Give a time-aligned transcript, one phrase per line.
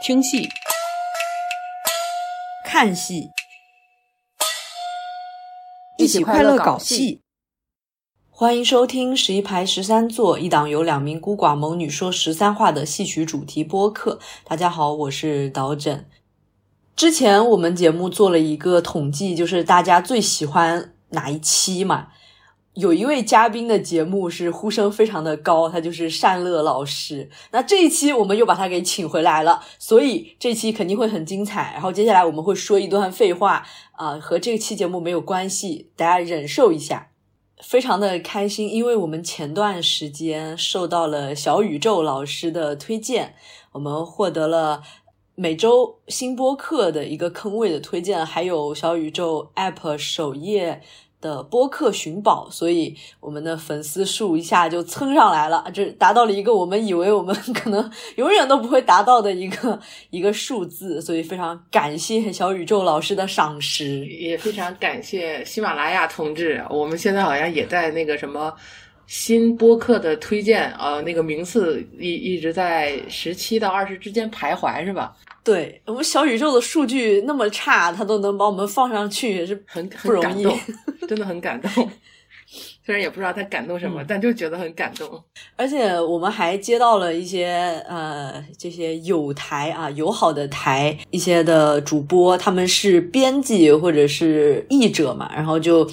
[0.00, 0.48] 听戏、
[2.64, 3.30] 看戏，
[5.98, 7.20] 一起快乐搞戏。
[8.30, 14.20] 欢迎收听十一排十三座一档由两名孤寡猛女说十三话的戏曲主题播客。
[14.44, 16.08] 大家好，我是导枕。
[16.94, 22.08] 之前我们节目做了一个统计，就是大家最喜欢哪一期嘛？
[22.78, 27.28] 有一位嘉宾的节目是呼声非常的高，他就是善乐老师。
[27.50, 31.72] 那这一期我们又把他给请回来了，所以这期肯定会很精彩。
[31.72, 33.66] 然后接下来我们会说一段废话
[33.96, 37.08] 啊、和这期节目没有关系，大家忍受一下。
[37.60, 43.34] 非常的开心，因为我们前段时间受到了小宇宙老师的推荐，
[43.72, 44.82] 我们获得了
[45.34, 50.80] 每周新播客的一个坑位的推荐，还有小宇宙 App 首页
[51.20, 59.78] 的播客寻宝，所以我们的粉丝数一下就蹭上来了，这达到了一个我们以为我们 可能永远都不会达到的一个
[60.10, 64.06] 一个数字，所以非常感谢小宇宙老师的赏识。
[64.06, 68.54] 也非常感谢喜马拉雅同志，我们现在好像也在那个什么
[69.08, 75.16] 新播客的推荐，呃，那个名次一一直在十七到二十之间徘徊，是吧？
[75.42, 80.46] 对我们小宇宙的数据那么差，他都能把我们放上去，也是很不容易。
[81.08, 81.90] 真的很感动。
[82.84, 85.22] 虽然也不知道他感动什么，嗯但就觉得很感动。
[85.56, 95.86] 而且我们还接到了一些呃这些友台啊友好的台一些的主播，他们是编辑或者是译者嘛，然后就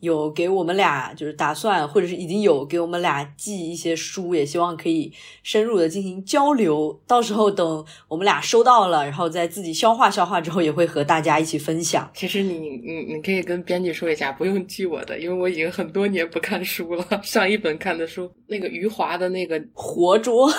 [0.00, 7.00] 有给我们俩就是打算或者是已经有给我们俩寄一些书，也希望可以深入的进行交流。
[7.06, 12.10] 到时候等我们俩收到了，然后再自己消化消化之后，也会和大家一起分享。
[12.14, 17.06] 其实你你你可以跟编辑说一下，不用寄我的，因为我已经很多年不看书了。
[17.22, 20.52] 上一本看的书，那个余华的那个活捉。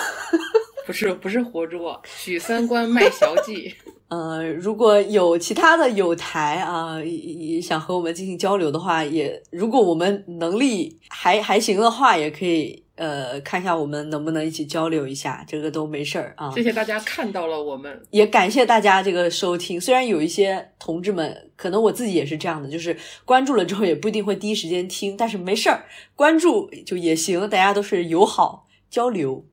[0.86, 3.74] 不是不是活捉，许三观卖小记。
[4.08, 16.50] 呃，如果有其他的友台啊，也也想和我们进行交流的话，也如果我们能力还还行的话，也可以呃看一下我们能不能一起交流一下，这个都没事儿啊。
[16.52, 19.78] 谢谢大家看到了我们，也感谢大家这个收听。
[19.78, 25.84] 虽然有一些同志们，可能我自己也是这样的，就是关注了之后也不一定会第一时间听，但是没事儿，
[26.16, 29.44] 关注就也行，大家都是友好交流。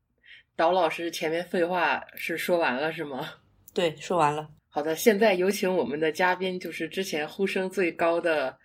[0.56, 3.28] 导老师前面废话是说完了是吗？
[3.76, 4.48] 对，说完了。
[4.70, 8.58] 好的，现在有请我们的嘉宾，就是之前呼声最高的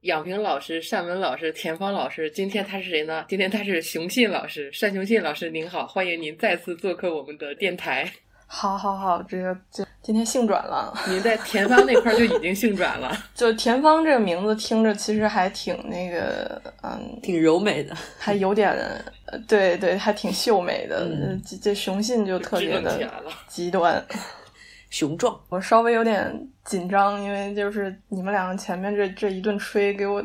[0.00, 2.30] 养平老师、单文老师、田芳老师。
[2.30, 3.26] 今天他是谁呢？
[3.28, 8.10] 今天他是熊信老师，单雄信老师，您好，欢迎您再次做客我们的电台。
[8.46, 19.04] 好好好，这个这今天性转了，您在田芳那块儿就已经性转了， 就田芳这个名字听着其实还挺那个，嗯，挺柔美的，还有点，呃
[19.46, 21.06] 对对，还挺秀美的。
[21.08, 23.10] 嗯呃这这雄性就特别的。
[23.48, 24.04] 极端，
[24.90, 25.38] 雄壮。
[25.48, 30.24] 我稍微有点紧张，因为就是你们两个前面这这一顿吹，给我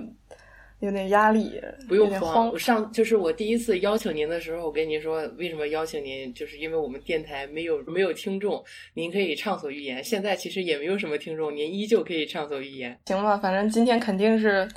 [0.79, 2.59] 有点压力，不用慌，慌我。
[2.59, 8.61] 上就是我第一次邀请您的时候，我跟您说为什么邀请您，就是因为我们电台没有没有听众，
[8.95, 10.03] 您可以畅所欲言。
[10.03, 12.99] 现在其实也没有什么听众，您依旧可以畅所欲言。
[13.05, 14.67] 行吧，反正今天肯定是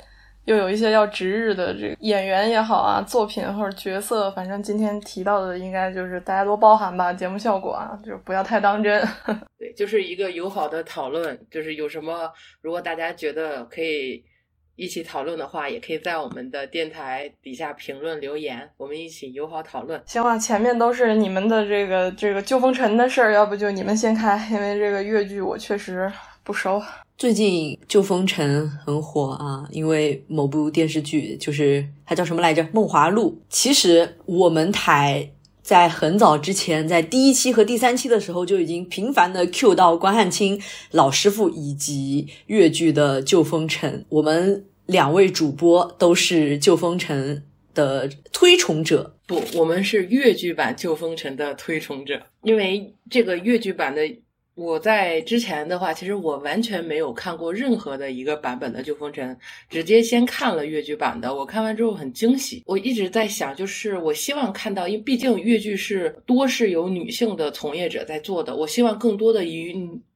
[0.47, 9.05] 又有一些要值日的这个演员也好啊，作品或者角色，反正今天提到的应该就是大家多包涵吧，节目效果啊， 就不要太当真。
[9.59, 12.31] 对，就是一个友好的讨论，就是有什么，
[12.61, 14.23] 如果大家觉得可以
[14.77, 20.01] 一起讨论的话，也可以在我们的电台底下评论留言，我们一起友好讨论。
[20.05, 26.09] 行吧，前面都是你们的这个这个旧风尘的事儿，要不就你们先开， 因为这个越剧我确实
[26.47, 26.81] 不熟。
[27.17, 33.37] 最近《旧风尘》很火啊，因为某部电视剧，就是它叫什么来着，《梦华录》。
[33.49, 35.29] 其实我们台
[35.61, 47.35] 在很早之前，在第一期和第三期的时候就已经频繁的 Q 到关汉卿老师傅以及越剧的《旧风尘》，我们两位主播都是《旧风尘》
[47.75, 49.17] 的推崇者。
[49.27, 54.01] 不，我们是越剧版《旧风尘》的推崇者，因为这个越剧版的，
[54.57, 59.29] 我在之前的话，其实我完全没有看过任何的一个版本的《旧风尘》，
[59.69, 61.35] 直接先看了越剧版的。
[61.35, 69.71] 我看完之后很惊喜，我一直在想，就是我希望看到，因为毕竟越剧是多是由女性的从业者在做的，我希望更多的以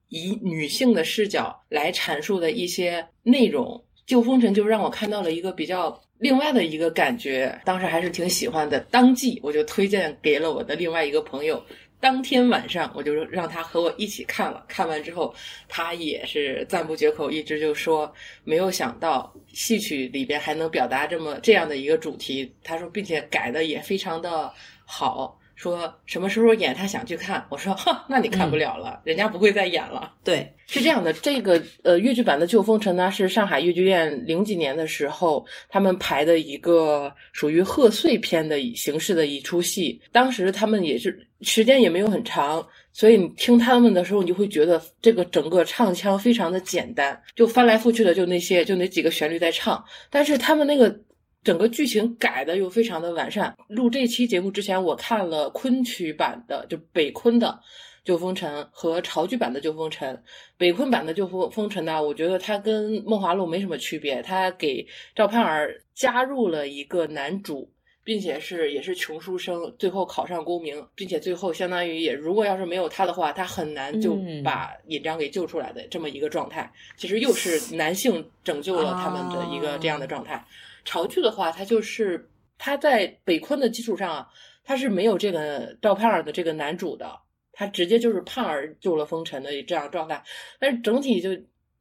[0.09, 3.79] 以女性的视角来阐述的一些内容。
[4.07, 8.79] 旧风尘就让我看到了一个比较另外的一个感觉，当时还是挺喜欢的。
[8.89, 11.63] 当即我就推荐给了我的另外一个朋友，
[12.01, 14.65] 当天晚上我就让他和我一起看了。
[14.67, 15.33] 看完之后，
[15.69, 18.11] 他也是赞不绝口，一直就说
[18.43, 22.53] 没有想到戏曲里边还能表达这么这样的一个主题。
[22.63, 24.51] 他说，并且改的也非常的
[24.83, 25.39] 好。
[25.61, 27.45] 说什么时候演，他想去看。
[27.47, 30.11] 我说，哈，那你看不了了，人家不会再演了。
[30.23, 40.01] 对，是这样的，这个呃越剧版的《旧风尘》呢，是上海越剧院零几年的时候他们排的一个属于贺岁片的形式的一出戏。
[40.11, 50.99] 当时他们也是时间也没有很长，所以你听他们的时候，你就会觉得这个整个唱腔非常的简单，就翻来覆去的就那些就那几个旋律在唱，但是他们那个。
[51.43, 53.55] 整个剧情改的又非常的完善。
[53.67, 57.47] 录这期节目之前，我看了昆曲版的，就北昆的
[58.05, 60.15] 《旧风尘》和潮剧版的《旧风尘》。
[60.57, 64.85] 北昆版的《旧风风尘》呢，我觉得它跟《梦华录》没什么区别，它给
[65.15, 67.71] 赵盼儿加入了一个男主，
[68.03, 76.71] 并且是也是穷书生，最后考上功名，并且最后相当于也如果要是没有他的话，他很难就把尹章给救出来的这么一个状态。
[76.97, 80.45] 其实又是男性拯救了他们的一个这样的状态。
[80.85, 84.27] 潮剧的话，它就是它在北昆的基础上啊，
[84.63, 87.19] 它是没有这个赵盼儿的这个男主的，
[87.51, 90.23] 他直接就是盼儿救了风尘的这样状态。
[90.59, 91.29] 但是整体就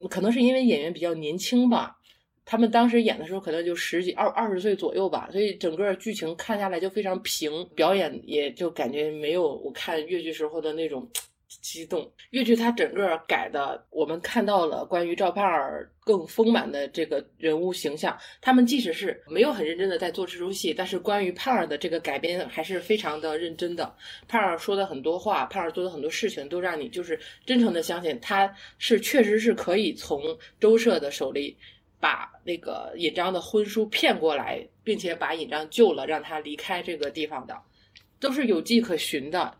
[0.09, 1.97] 可能是因为演员比较年轻吧，
[2.45, 11.09] 他们当时演的时候可能就十几二二十岁左右吧，所以整个剧情看下来就非常平，表演也就感觉没有我看越剧时候的那种。
[11.61, 18.17] 激动，越剧它整个改的，我们看到了关于赵盼儿更丰满的这个人物形象。
[18.41, 23.95] 他们即使是没有很认真的在做这出戏，但是关于盼儿的这个改编还是非常的认真的。
[24.27, 30.21] 盼儿说的很多话，盼儿做的很多事情，都让你就是真诚的相信他是确实是可以从
[30.59, 31.55] 周社的手里
[31.99, 37.55] 把那个尹章的婚书骗过来，并且把尹章救了，让他离开这个地方的，
[38.19, 39.55] 都是有迹可循的。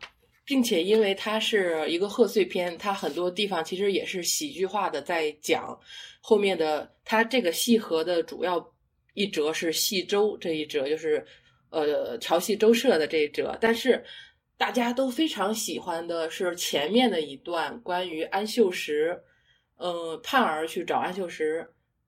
[0.52, 5.80] 并且，因为它是一个贺岁片，它很多地方其实也是喜剧化的，在讲
[6.20, 6.92] 后面的。
[7.06, 8.62] 它这个戏核的主要
[9.14, 11.26] 一折是戏周这一折，就是
[11.70, 13.58] 呃调戏周社的这一折。
[13.62, 14.04] 但是
[14.58, 19.18] 大家都非常喜欢的是前面的一段关于安秀实，
[19.78, 21.66] 呃盼儿去找安秀实，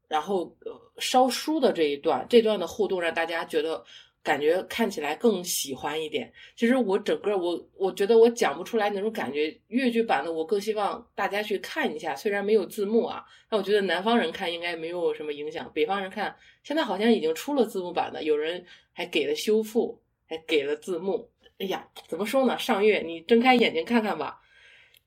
[0.10, 0.54] 然后
[0.98, 2.28] 烧书的这一段。
[2.30, 3.82] 这段的互动让大家觉得。
[4.24, 6.32] 感觉看起来更喜欢一点。
[6.56, 9.56] 其实我整个我我觉得我讲不出来那种感觉。
[9.68, 15.70] 粤剧版的我更希望大家去看一下，虽然没有字幕啊，但我觉得南方人看应该没有什么影响。
[15.74, 21.30] 北方人看现在好像已经出了字幕版的，有人还给了修复，还给了字幕。
[21.60, 22.58] 哎呀，怎么说呢？
[22.58, 24.40] 上月你睁开眼睛看看吧，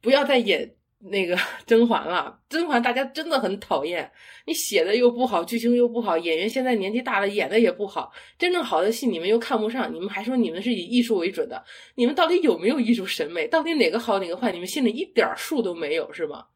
[0.01, 0.75] 不要再演。
[0.99, 4.11] 那个 甄嬛了，甄嬛大家真的很讨厌，
[4.47, 11.63] 你写的又不好，剧情又不好，演员现在年纪大了，演的也不好，真正好的戏你们又看不上，你们还说你们是以艺术为准的，
[11.95, 13.47] 你们到底有没有艺术审美？
[13.47, 14.51] 到底哪个好哪个坏？
[14.53, 16.47] 你们心里一点数都没有是吗？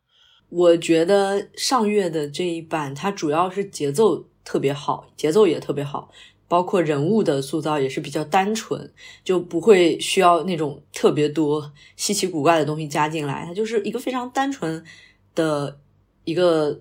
[0.49, 6.11] 我觉得上月的这一版，它主要是节奏特别好，节奏也特别好。
[6.51, 8.93] 包括人物的塑造也是比较单纯，
[9.23, 13.45] 就不会需要那种特别多稀奇古怪的东西加进来。
[13.47, 14.85] 它就是一个非常单纯
[15.37, 15.79] 的
[16.25, 16.81] 一个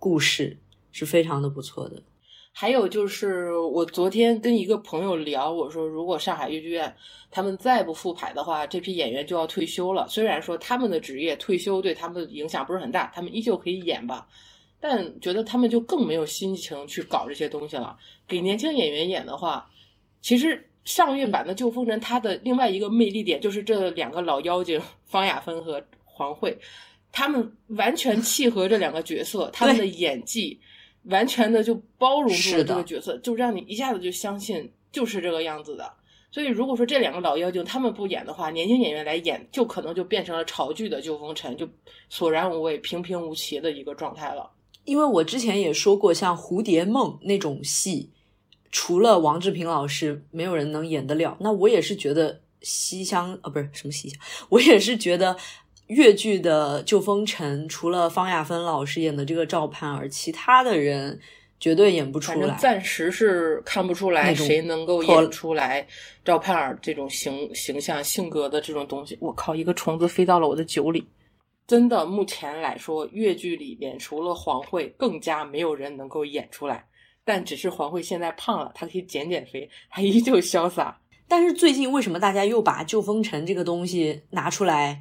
[0.00, 0.58] 故事，
[0.90, 2.02] 是非常的不错的。
[2.52, 6.92] 还有就是，我昨天跟一个朋友聊，我说如果上海豫剧院
[7.30, 10.08] 他们再不复排的话，这批演员就要退休了。
[10.08, 14.26] 虽然说他们的职业退休对他们的影响不是很大，他们依旧可以演吧。
[14.86, 17.96] 但觉得他们就更没有心情去搞这些东西了。
[18.28, 19.66] 给年轻演员演的话，
[20.20, 26.54] 其实上月版的《旧风尘》它的另外一个魅力点就是这两个老妖精方雅芬和黄慧，
[27.10, 30.60] 他们完全契合这两个角色，他们的演技
[31.04, 35.90] 完全的就包容住了这个角色，就让你一下子就相信就是这个样子的。
[36.30, 41.66] 所以如果说这两个老妖精他们不演的话，年轻演员来演，就可能就变成了潮剧的《旧风尘》，就
[42.10, 44.50] 索然无味、平平无奇的一个状态了。
[44.84, 48.10] 因为我之前也说过，像《蝴蝶梦》那种戏，
[48.70, 51.36] 除了王志平老师，没有人能演得了。
[51.40, 54.18] 那我也是觉得《西厢》啊，不是什么《西厢》，
[54.50, 55.36] 我也是觉得
[55.86, 61.18] 越剧的《旧风尘》，除了方亚芬老师演的这个赵盼儿，其他的人
[61.58, 62.56] 绝对演不出来。
[62.56, 65.86] 暂时是看不出来谁能够演出来
[66.24, 69.16] 赵盼儿这种形形象、性格的这种东西。
[69.20, 71.06] 我靠，一个虫子飞到了我的酒里。
[71.66, 76.86] 真的，目前来说，越剧里面除了黄慧，更加没有人能够演出来。
[77.24, 81.00] 但只是黄慧现在胖了，她可以减减肥，还依旧潇洒。
[81.26, 85.00] 但是最近为什么大家又把《旧风尘》这个东西拿出来，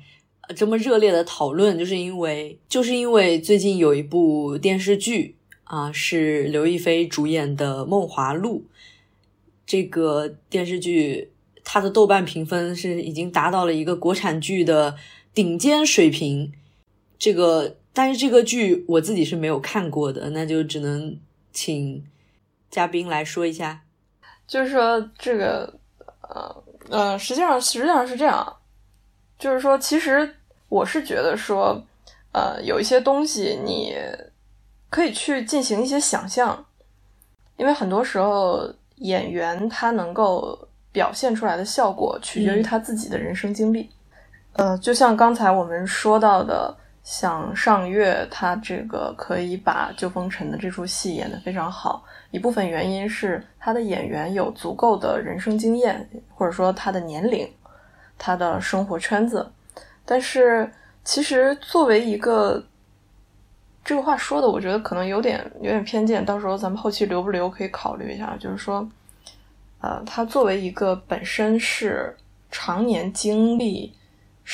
[0.55, 1.77] 这么热烈的讨论？
[1.77, 8.67] 就是因为，就是因为最近有一部电视剧啊，是刘亦菲主演的《梦华录》。
[9.65, 11.33] 这个电视剧
[11.65, 14.95] 它的豆瓣评分是已经达到了一个国产剧的。
[15.33, 16.53] 顶尖水平，
[17.17, 21.19] 这个但是这个剧我自己是没有看过的，那就只能
[21.51, 22.05] 请
[22.69, 23.81] 嘉宾来说一下。
[24.45, 25.73] 就是说这个
[26.21, 28.57] 呃，呃，实际上实际上是这样，
[29.39, 30.35] 就是说，其实
[30.69, 31.81] 我是觉得说，
[32.33, 33.95] 呃，有一些东西你
[34.89, 36.65] 可以去进行一些想象，
[37.57, 43.89] 因为很多时候演员他能够表现出来的效果取决于他自己的人生经历。
[44.53, 52.03] 呃，就像刚才我们说到的，像上月他这个可以把《旧风尘》的这出戏演得非常好。
[52.31, 57.47] 一部分原因是他的演员有足够的人生经验，或者说他的年龄、
[58.17, 59.51] 他的生活圈子。
[60.05, 60.71] 但是，
[61.03, 62.63] 其实作为一个
[63.83, 66.23] 这个话说的，我觉得可能有点有点偏见。
[66.23, 68.35] 到时候咱们后期留不留可以考虑一下。
[68.39, 68.87] 就是说，
[69.81, 72.15] 呃，他作为一个本身是
[72.51, 73.93] 常年经历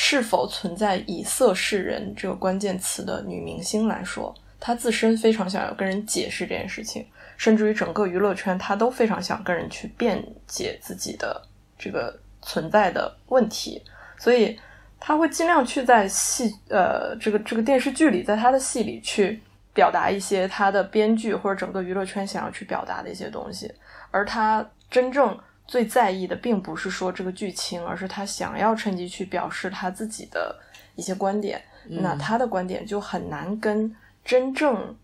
[0.02, 7.06] 是否存在以色示人这个关键词的女明星来说，她自身非常想要跟人解释这件事情。
[7.36, 11.42] 甚至于整个娱乐圈，她都非常想跟人去辩解自己的
[11.78, 13.84] 这个存在的问题，
[14.18, 14.58] 所以
[15.02, 19.42] 他会尽量去在戏呃这个这个电视剧里，在他的戏里去
[19.74, 23.70] 表达一些他的编剧或者整个娱乐圈想要去表达的一些东西，
[24.12, 25.38] 而他真正
[25.70, 30.60] 最在意的，并不是说这个剧情，而是他想要趁机去表示他自己的
[30.96, 33.96] 一些观点，那他的观点就很难跟
[34.26, 34.98] 真正。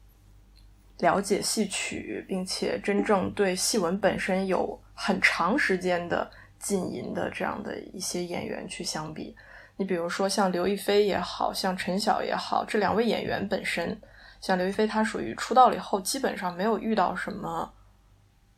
[0.99, 9.35] 了解戏曲，并且真正对戏文本身有很长时间的浸淫的这样的一些演员去相比，
[9.75, 13.99] 你比如说像刘亦菲也好像陈晓也好，这两位演员本身，
[14.39, 17.73] 像刘亦菲她属于出道了以后基本上没有遇到什么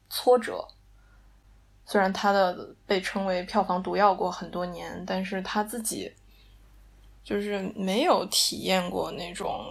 [0.08, 0.64] 挫折，
[1.88, 6.12] 虽然他的被称为票房毒药过很多年，但是他自己
[7.24, 9.66] 就是没有体验过那种。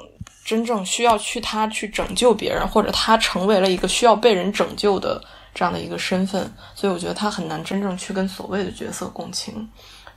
[0.44, 5.20] 真正需要去他去拯救别人，或者他成为了一个需要被人拯救的
[5.52, 9.68] 这样的一个身份，所以我觉得他很难真正去跟所谓的角色共情。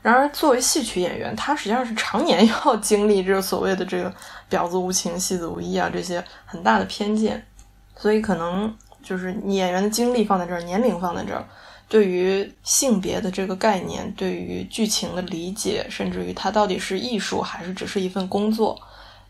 [0.04, 4.14] 然而，作为戏曲演员，他实际上是常年 要经历这个所谓的这个
[4.52, 7.44] 婊子无情、戏子无义啊这些很大的偏见，
[7.96, 11.44] 所以可能就是演员的经历放在这儿，年龄放在这儿，
[11.90, 18.80] 对于性别的这个概念，对于剧情的理解，甚至于它到底是艺术还是只是一份工作。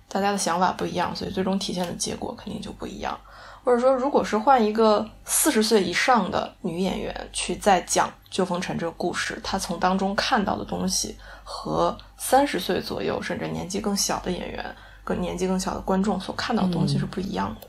[0.07, 3.17] 大家的想法不一样，所以最终体现的结果肯定就不一样。
[3.63, 14.65] 或者说，如果是换一个四十岁以上的女演员去再讲《旧风尘》这个故事，她从当中看到的东西和三十岁左右甚至年纪更小的演员、
[15.03, 17.67] 跟年纪更小的观众所看到的东西是不一样的。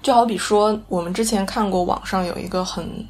[0.00, 3.06] 就好比说，我们之前看过网上有一个很，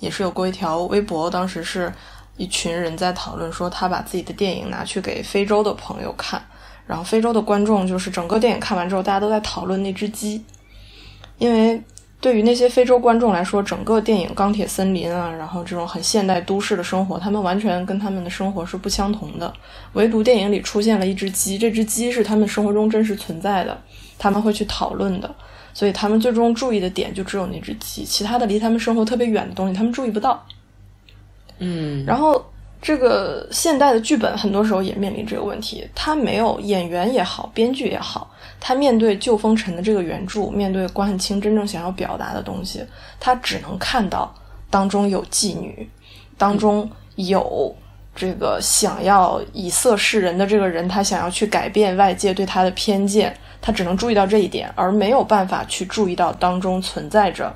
[0.00, 1.92] 也是有过一条微博，当时是
[2.36, 6.42] 一群人在讨论说，他把自己的电影拿去给非洲的朋友看。
[6.86, 10.42] 然后非洲的观众就是整个电影看完之后，大家都在讨论那只鸡，
[11.36, 11.78] 因为
[12.18, 19.52] 对于那些非洲观众来说，整个电影《钢铁森林》啊，然后这种很现代都市的生活，他们完全跟他们的生活是不相同的。
[19.92, 23.78] 唯独电影里出现了一只鸡，这只鸡是他们生活中真实存在的，
[24.18, 25.32] 他们会去讨论的，
[25.78, 30.44] 所以他们最终注意的点就只有那只鸡，其他的离他们生活特别远的东西，他们注意不到。
[31.60, 32.44] 嗯，然后。
[32.80, 38.30] 这个现代的剧本很多时候也面临这个问题，他没有演员也好，编剧也好，
[38.60, 42.80] 他面对《旧风尘》的这个原著，面对关汉卿真正想要表达的东西，
[43.18, 44.32] 他只能看到
[44.70, 45.90] 当中有妓女，
[46.36, 47.74] 当中有
[48.14, 57.54] 这个想要以色示人的这个人，他想要去改变外界对他的偏见，他只能注意到这一点，而没有办法去注意到当中存在着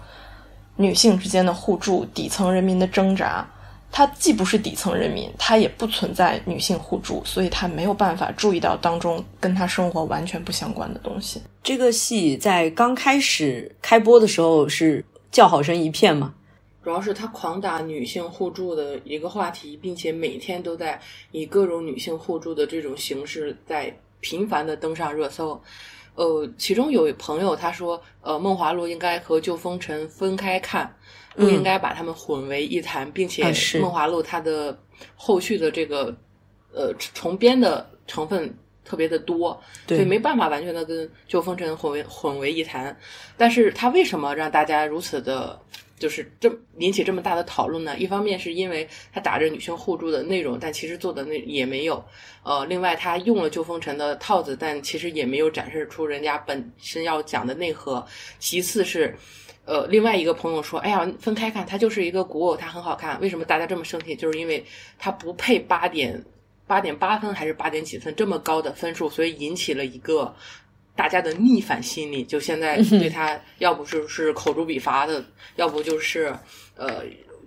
[0.76, 3.46] 女性之间的互助、底层人民的挣扎。
[3.94, 11.42] 他既不是底层人民，他也不存在女性互助，所以他没有办法注意到当中跟他生活完全不相关的东西。
[11.62, 16.32] 这个戏在刚开始开播的时候是叫好声一片嘛？
[16.82, 20.98] 主要是他狂打女性互助的一个话题，并且每天都在
[21.30, 25.62] 以各种女性互助的这种形式在频繁的登上热搜。
[26.14, 30.90] 呃，其中有朋友他说，呃，《梦华录》应该和《旧风尘》分开看。
[31.34, 33.42] 不应该把他们混为一谈，并且
[33.80, 34.78] 《梦华录》它的
[35.16, 36.14] 后续的这个
[36.74, 42.94] 呃重编的成分特别的多，所以没办法完全的跟《旧风尘》混为混为一谈。
[43.38, 45.58] 但是它为什么让大家如此的，
[46.02, 47.96] 就是这引起这么大的讨论呢？
[47.96, 52.04] 一方面是因为它打着女性互助的内容，但其实做的那也没有。
[52.42, 58.04] 呃，另外它用了《旧风尘》的套子，但其实也没有展示出人家本身要讲的内核。
[58.40, 59.14] 其次是。
[59.64, 63.20] 呃，另外一个朋友说：“哎呀，分开看，它就是一个古偶，它很好看。
[63.20, 64.16] 为什么大家这么生气？
[64.16, 64.64] 就是因为
[64.98, 66.20] 它不配八点
[66.66, 70.34] 八点八分还是八点几分这么高的分数，所以引起了一个
[70.94, 72.24] 大家的逆反心理。
[72.24, 75.24] 就现在对他，要不就是口诛笔伐的，
[75.56, 76.34] 要不就是
[76.76, 77.02] 呃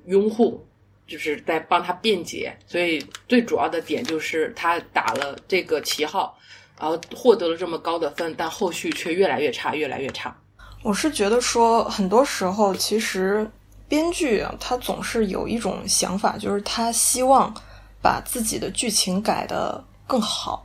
[0.06, 0.66] 拥护，
[1.08, 6.38] 就是在帮他辩解，所以最主要的点就是他打了这个旗号，
[6.80, 10.36] 然后获得了这么高的分，但后续却越来越差，越来越差。
[10.84, 13.50] 我是觉得说，很多时候其实
[13.88, 17.54] 编剧啊，他总是有一种想法，就是他希望
[18.02, 20.64] 把自己的剧情改得更好，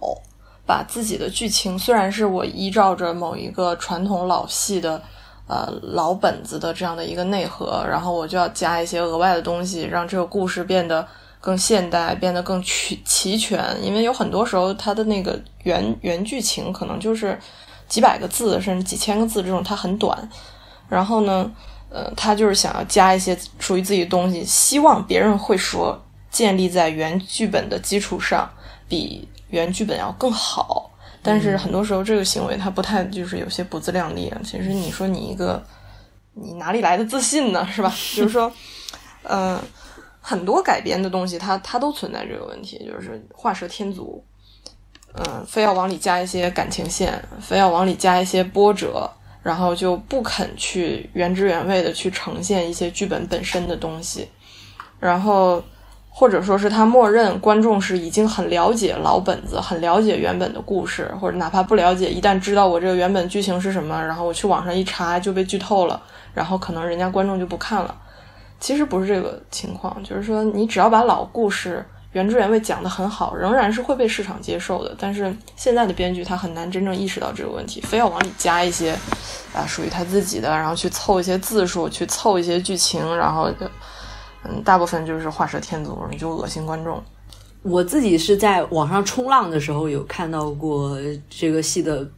[0.70, 5.02] 把自己的剧情虽然是我依照着某一个传统老戏的。
[5.52, 11.04] 呃，老本子的这样的一个内核，然后我就要加一些额外的东西，让这个故事变得
[11.40, 13.60] 更现代，变得更齐齐全。
[13.82, 17.36] 因为有很多时候，它的那个原原剧情可能就是
[17.88, 20.30] 几百个字，甚至几千个字这种，它很短。
[20.88, 21.50] 然后呢，
[21.88, 26.00] 呃，他就是想要加一些属于自己的东西，希望别人会说
[26.30, 28.48] 建立在原剧本的基础上，
[28.88, 30.90] 比原剧本要更好。
[31.22, 34.40] 但是很多时候，这个行为它不太就是有些不自量力啊。
[34.42, 35.62] 其实你说你一个，
[36.32, 37.68] 你哪里来的自信呢？
[37.70, 37.92] 是吧？
[38.16, 38.50] 就是说，
[39.22, 39.62] 呃，
[40.22, 44.24] 很多改编的东西，它它都存在这个问题，就是画蛇添足，
[45.12, 49.10] 嗯，非要往里加一些感情线，非要往里加一些波折，
[49.42, 54.26] 然后就不肯去原汁原味的去呈现一些剧本本身的东西，
[54.98, 55.62] 然后。
[56.20, 65.98] 或者说是他默认观众是已经很了解老本子，很了解原本的故事，或者哪怕不了解，一旦知道我这个原本剧情是什么，然后我去网上一查就被剧透了，
[66.34, 67.94] 然后可能人家观众就不看了。
[68.58, 74.94] 其实不是这个情况，就是说你只要把老故事原汁原味讲得很好，仍然是会被市场接受的。
[74.98, 78.92] 但是现在的编剧他很难真正意识到这个问题，非要往里加一些
[79.54, 83.66] 啊属于他自己的，然后去凑一些字数，去凑一些剧情，然后就。
[84.44, 87.02] 嗯，大部分就是画蛇添足，你就恶心观众。
[87.62, 92.10] 我自己是在网上冲浪的时候有看到过这个戏的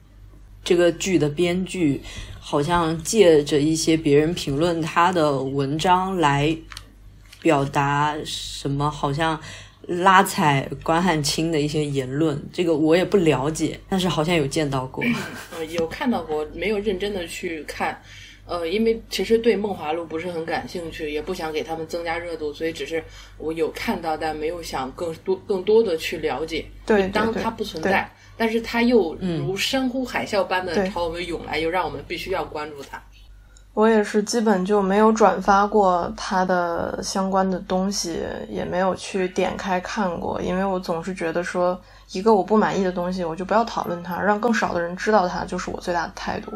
[0.62, 2.00] 这个剧的编剧，
[2.38, 6.56] 好像借着一些别人评论他的文章来
[7.40, 9.40] 表达什么，好像
[9.88, 12.40] 拉踩关汉卿的一些言论。
[12.52, 15.02] 这个我也不了解，但是好像有见到过。
[15.58, 18.00] 嗯， 有看到过，没有认真的去看。
[18.44, 23.02] 呃，因为其实对《梦华录》不是很感兴趣，也不想给他们增加热度，所以只是
[23.38, 26.66] 我有看到，但没有想更多更多的去了解。
[26.84, 33.00] 对，当它不存在，但是它又如山呼海啸般的朝我们涌来，又让我们必须要关注它。
[33.74, 46.52] 我也是基本就没有转发过他的相关的东西，也没有去点开看过，因为我总是觉得说，一个我不满意的东西，我就不要讨论它，让更少的人知道它，就是我最大的态度。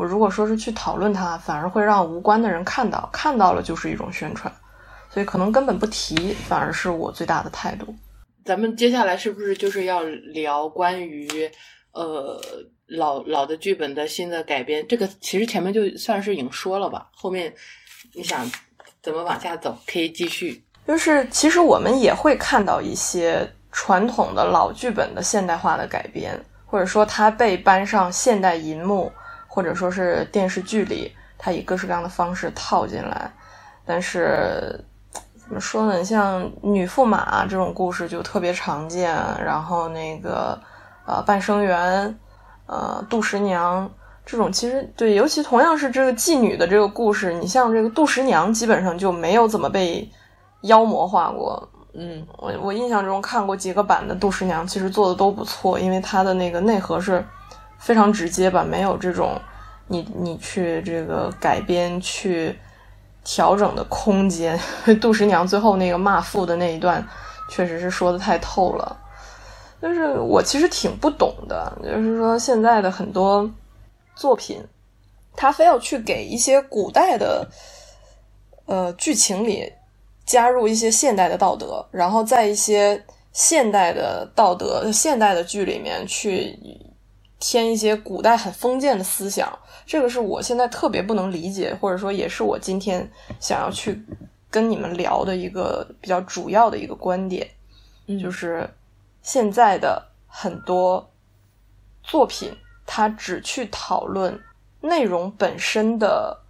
[0.00, 4.50] 我如果说是去讨论它，反而会让无关的人看到，看到了就是一种宣传，
[5.10, 7.94] 所以可能根本不提，反而是我最大的态度。
[8.42, 11.28] 咱们接下来是不是就是要聊关于
[11.92, 12.40] 呃
[12.86, 14.82] 老老的剧本的新的改编？
[14.88, 17.52] 这个其实前面就算是已经说了吧，后面
[18.14, 18.50] 你想
[19.02, 20.64] 怎么往下走，可以继续。
[20.88, 29.12] 就是其实我们也会看到一些传统的老剧本的现代化的改编，或者说它被搬上现代银幕。
[29.52, 33.28] 或者说是电视剧里，它以各式各样的方式套进来，
[33.84, 34.78] 但是
[35.42, 36.04] 怎么说呢？
[36.04, 39.12] 像女驸马这种故事就特别常见，
[39.44, 40.56] 然后那个
[41.04, 42.16] 呃半生缘，
[42.66, 43.90] 呃杜十娘
[44.24, 50.08] 这种，其实对，尤其同样是这个妓女的这个故事，你像这个杜十娘，基本上就没有怎么被
[50.60, 51.68] 妖魔化过。
[51.94, 57.26] 嗯，我我印象中看过几个版的杜十娘，其实做的都不错，因为它的那个内核是。
[57.80, 59.40] 非常直接吧，没有这种
[59.88, 62.54] 你你去这个改编去
[63.24, 64.60] 调整的空间。
[65.00, 67.04] 杜十娘最后那个骂父的那一段，
[67.50, 68.96] 确实是说的太透了。
[69.80, 73.50] 但是我其实挺不懂的，就是说现在的很多
[74.14, 74.62] 作品，
[75.34, 77.48] 他非要去给一些古代的
[78.66, 79.72] 呃剧情里
[80.26, 86.58] 加入一些现代的道德，然后在一些现代的道德、现代的剧里面去。
[87.40, 93.98] 添一些古代很封建的思想，这个是我现在特别不能理解，或者说也是我今天想要去
[94.50, 97.48] 跟你们聊的一个比较主要的一个观点，
[98.22, 98.68] 就是
[99.22, 101.10] 现在的很多
[102.02, 104.38] 作品，它只去讨论
[104.82, 106.42] 内容本身的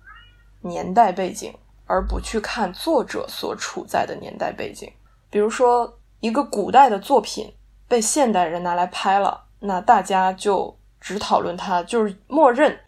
[0.63, 1.55] 年代背景，
[1.87, 4.93] 而不去看作者所处在的年代背景。
[5.31, 7.55] 比如说，一个古代的作品
[7.87, 10.77] 被现代人拿来拍了，那大家就。
[11.01, 12.79] 只讨论它，就是默认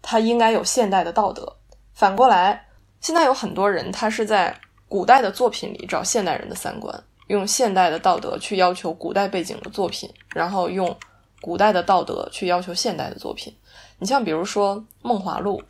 [0.00, 1.56] 它应该有现代的道德。
[1.92, 2.68] 反过来，
[3.00, 10.96] 现在有很多人，他是在古代的作品里找现代人的三观，用现代的道德去要求古代背景的作品，然后用
[11.40, 13.56] 古代的道德去要求现代的作品。
[13.98, 15.60] 你像比如说《梦华录》，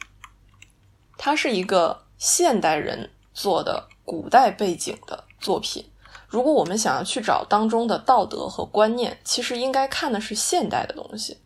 [1.17, 5.85] 它是一个现代人做的古代背景的作品。
[6.29, 11.39] 如果我们想要去找当中的道德和观念，其实应该看的是现代的东西，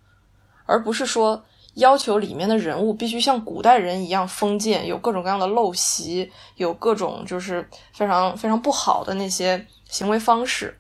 [0.67, 1.43] 而不是说
[1.75, 10.79] 要求里面的人物必须像古代人一样封建，有各种各样的陋习，有各种就是非常非常不好的那些行为方式。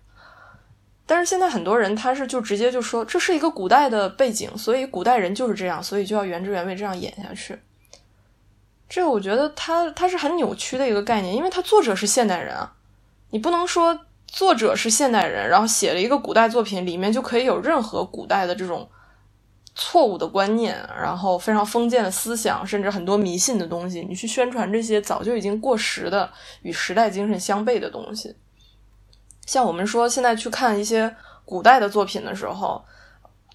[1.06, 7.58] 但是现在很多人他是就直接就说这是一个古代的背景，所以古代人就是这样，所以就要原汁原味这样演下去。
[8.88, 12.72] 这个我觉得他他是很扭曲的一个概念，因为他作者是现代人啊。
[13.30, 18.88] 你不能说作者是现代人，然后写了一个古代作品，里面就可以有任何古代的这种
[19.76, 24.04] 错误的观念，然后非常封建的思想，甚至很多迷信的东西。
[24.08, 26.28] 你去宣传这些早就已经过时的、
[26.62, 28.34] 与时代精神相悖的东西。
[29.46, 32.84] 像我们说，现在去看一些古代的作品的时候。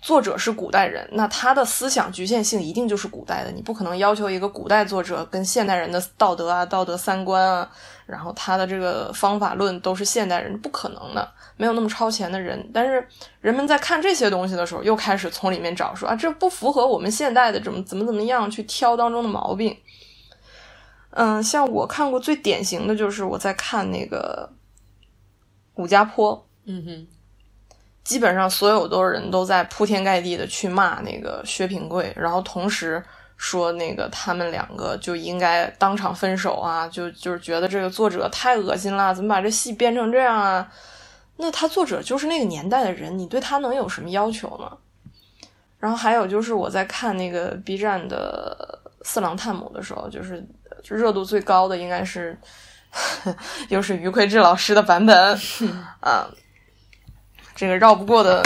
[0.04, 3.52] 作者是古代人，那他的思想局限性一定就是古代的。
[3.52, 7.72] 你不可能要求一个古代作者跟现代人的道德啊、道德三观啊，
[8.12, 12.70] 然后他的这个方法论都是现代人，不可能的，没有那么超前的人。
[12.74, 13.08] 但是
[13.40, 19.78] 人们在看这些东西的时候，又开始从里面找说啊，这不符合我们现代的怎么怎么怎么样去挑当中的毛病。
[21.12, 24.52] 嗯，像我看过最典型的就是我在看那个
[25.76, 27.08] 武家坡，嗯哼。
[28.04, 33.02] 基本上所有的人都在铺天盖地的去骂那个薛平贵，然后同时
[33.44, 40.72] 说那个他们两个就应该当场分手啊，就就是觉得这个作者太恶心了，怎么把这戏编成这样啊？
[41.38, 44.78] 那他作者就是那个年代的人，你对他能有什么要求呢？
[45.80, 50.46] 然后还有就是我在看那个 B 站的四郎探母的时候，就是
[50.88, 52.38] 热度最高的应该是
[53.70, 55.36] 又是于魁智老师的版本
[56.00, 56.30] 啊。
[57.56, 58.44] 这个绕不过的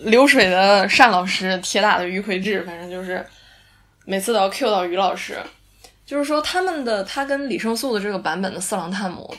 [0.00, 3.24] 流水的单老师，铁打的于魁智，反正就是
[4.08, 5.38] 每次都要 Q 到于老师。
[6.06, 9.36] 就是说，他们的他跟李胜素的这个版本的四郎探母，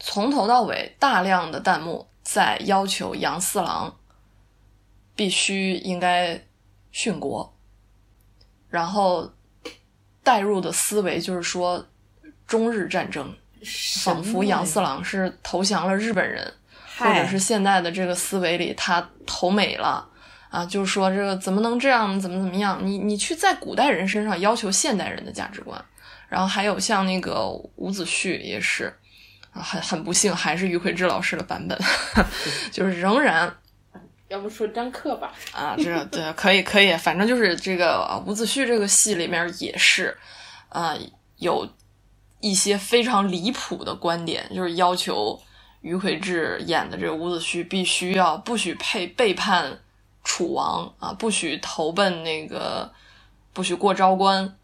[0.00, 3.96] 从头到尾大量的弹幕在要求杨四郎
[5.14, 6.44] 必须应该
[6.92, 7.56] 殉国，
[8.68, 9.32] 然后
[10.24, 11.86] 带入的思维就是说
[12.48, 13.32] 中日战争，
[14.02, 16.52] 仿佛杨四郎是投降了日本人。
[16.98, 20.04] 或者是现在的这个思维里，他投美了
[20.50, 22.78] 啊，就是说这个怎么能这样，怎么怎么样？
[22.82, 25.82] 你你去在古代人身上要求现代人的价值观，
[26.28, 28.92] 然后还有像那个伍子胥也是，
[29.52, 31.78] 很很不幸，还是于魁智老师的版本，
[32.72, 33.54] 就是仍然，
[34.28, 35.32] 要不说张克吧？
[35.52, 40.16] 啊，这对可以可以，反正就是这个伍子胥这个戏里面也是，
[40.68, 40.96] 啊，
[41.36, 41.68] 有
[42.40, 45.40] 一些非常离谱的观点，就是要求。
[45.80, 49.78] 于魁智演的这个伍子胥必须要不许配背叛
[50.24, 52.92] 楚王啊，不许投奔那个，
[53.52, 54.56] 不许过昭关，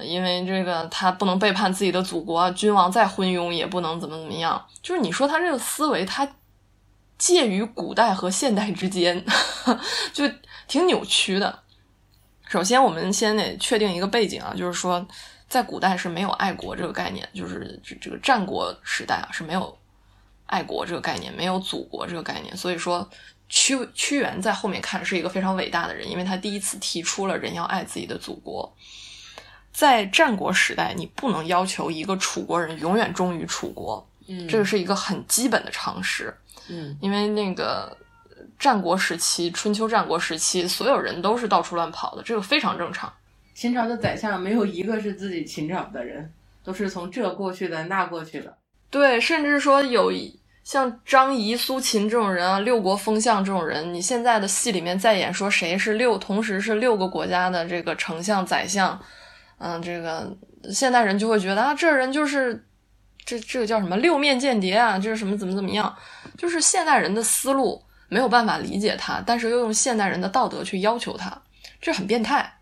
[0.00, 4.66] 因为这个他不能背叛自己的祖国，君王再昏庸也不能怎么怎么样。
[4.82, 6.26] 就是你说他这个思维，他
[7.18, 9.24] 介于古代和现代之间，
[10.12, 10.24] 就
[10.66, 11.62] 挺扭曲的。
[12.48, 15.06] 首先，我们先得确定一个背景啊，就是说
[15.48, 19.76] 在古代是没有爱国这个概念，就是这这个战国时代啊是没有。
[20.48, 23.10] 爱国这个概念没有祖国这个概念，所以说
[23.48, 28.72] 屈屈原在后面看是一个非常伟大的人，因为他第一次提出了人要爱自己的祖国。
[29.72, 36.34] 在战国时代，你不能要求一个楚国人永远忠于楚国，嗯，这个是一个很基本的常识，
[36.68, 37.94] 嗯，因为那个
[38.58, 43.12] 战国时期、春秋战国时期，所有人都是到处乱跑的，这个非常正常。
[43.54, 46.32] 秦朝的宰相没有一个是自己秦朝的人，
[46.64, 48.56] 都是从这过去的那过去的。
[48.88, 50.10] 对，甚至说有
[50.66, 59.00] 像张仪、苏秦这种人啊，六国封相这种人，你现在的戏里面再演说谁是六，同时是六个国家的这个丞相、宰相，
[59.58, 60.28] 嗯，这个
[60.72, 62.66] 现代人就会觉得啊，这人就是
[63.24, 65.96] 这这个叫什么六面间谍啊，这是什么怎么怎么样，
[66.36, 71.40] 就是现代人的思路没有办法理解他，但是又用现代人的道德去要求他，
[71.80, 72.52] 这很变态。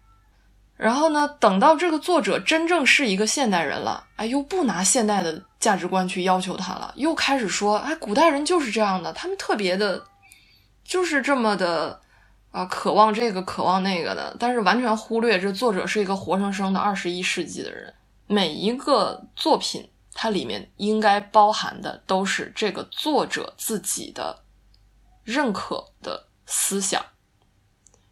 [0.76, 1.26] 然后呢？
[1.40, 10.04] 等到这个作者真正是一个现代人了，哎，又不拿现代的价值观去要求他了，又开始说，哎，古代人就是这样的，他们特别的，
[10.84, 11.98] 就是这么的，
[12.50, 17.94] 啊，渴望这个，渴望那个的，但是完全忽略这作者是一个活生生的二十一世纪的人。
[18.26, 24.44] 每一个作品，它里面应该包含的都是这个作者自己的
[25.24, 27.02] 认可的思想。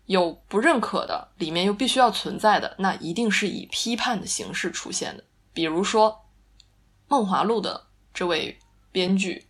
[0.06, 5.24] 有不认可的，里面又必须要存在的，那一定是以批判的形式出现的。
[5.52, 6.10] 比如说
[7.12, 8.58] 《梦华录》的这位
[8.90, 9.44] 编剧，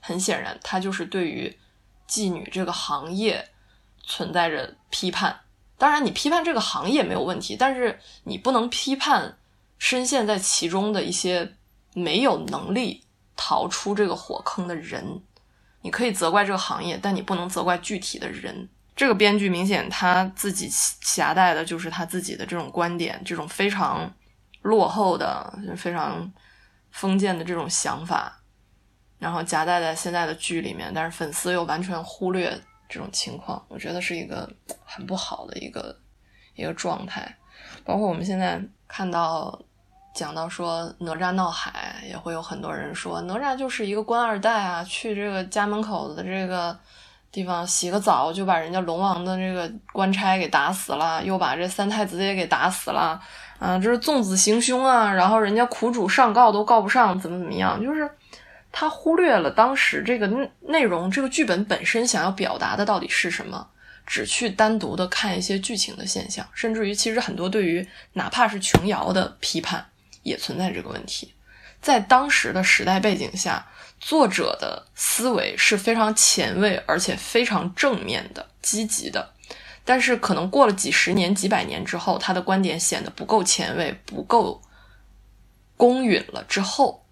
[0.00, 1.58] 很显然他就是对于
[2.08, 3.48] 妓女这个行业
[4.04, 5.40] 存在着批判。
[5.76, 9.36] 当然，你批判这个行业没有问题，但是你不能批判
[9.80, 11.56] 深陷在其中的一些
[11.92, 13.02] 没有能力
[13.36, 15.20] 逃出这个火坑的人。
[15.82, 18.68] 你可以责怪这个行业，但你不能责怪具体的人。
[18.94, 24.12] 这个编剧明显他自己携带的就是他自己的这种观点，这种非常
[24.62, 26.30] 落后的、非常
[26.98, 28.40] 封建的这种想法，
[29.20, 32.50] 然后夹带在现在的剧里面，但是粉丝又完全忽略
[32.88, 34.50] 这种情况，我觉得是一个
[34.84, 35.96] 很不好的一个
[36.54, 37.32] 一个状态。
[37.84, 39.56] 包括我们现在看到
[40.12, 46.76] 讲到说哪吒闹海，也会有很多人说哪吒就是一个官二代啊，去这个家门口的这个。
[47.30, 53.20] 地方洗个澡就把人家龙王的这个官差给打死了，又把这三太子也给打死了，
[53.58, 55.12] 啊，这是纵子行凶啊！
[55.12, 57.82] 然后人家苦主上告都告不上，怎么怎么样？
[57.82, 58.10] 就是
[58.70, 60.26] 他忽略了当时这个
[60.60, 63.68] 内容，这个剧本本身想要表达的到底是什么，
[64.06, 69.84] 只去单独的看一些剧情的现象，甚至于其实很多对于哪怕是琼瑶的批判
[70.22, 71.34] 也存在这个问题，
[71.80, 73.66] 在当时的时代背景下。
[74.00, 79.28] 作者的思维是非常前卫，而且非常正面的、积极的。
[79.88, 84.60] 但是，可能过了几十年、几百年之后，他的观点显得不够前卫、不够
[85.78, 86.44] 公允了。
[86.46, 87.06] 之后，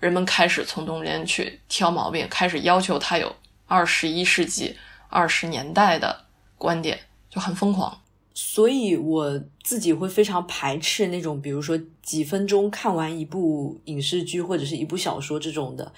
[0.00, 4.76] 人们开始从中间去挑毛病，开始要求他有二十一世纪
[5.08, 6.24] 二十年代的
[6.56, 6.98] 观点，
[7.30, 8.00] 就很疯狂。
[8.34, 15.92] 所以，我自己会非常排斥那种，比如说几分钟看完一部影视剧或者是一部小说这种的。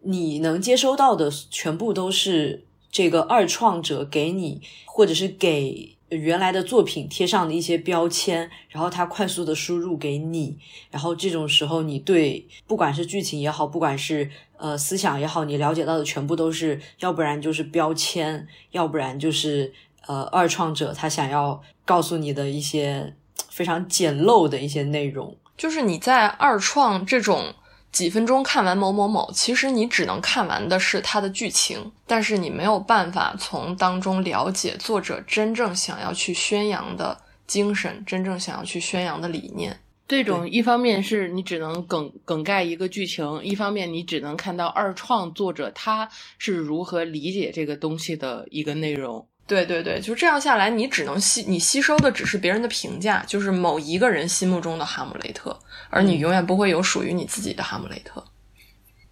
[0.00, 10.58] 你能接收到的全部都是这个二创者给你，或者是给原来的作品贴上的一些标签，然后他快速的输入给你，
[10.90, 19.72] 然后这种时候，你对不管是剧情也好，不管是呃思想也好，你了解到的全部都是，要不然就是标签，要不然就是
[20.06, 21.62] 呃二创者他想要。
[21.86, 23.16] 告诉你的一些
[23.48, 27.52] 非常简陋的一些内容，就是你在二创这种
[27.92, 39.80] 几分钟看完某某某，其实你只能看完的是它的剧情，但是你没有办法从当中了解作者真正想要去宣扬的精神，真正想要去宣扬的理念。
[40.06, 49.26] 这种一方面是你只能梗梗概一个剧情，一方面你只能看到二创作者他是如何理解这个东西的一个内容。
[49.50, 55.58] 对对对，就这样下来，你只能吸你吸收的只是别人的评价，就是某一个人心目中的哈姆雷特，
[55.88, 58.24] 而你永远不会有属于你自己的哈姆雷特。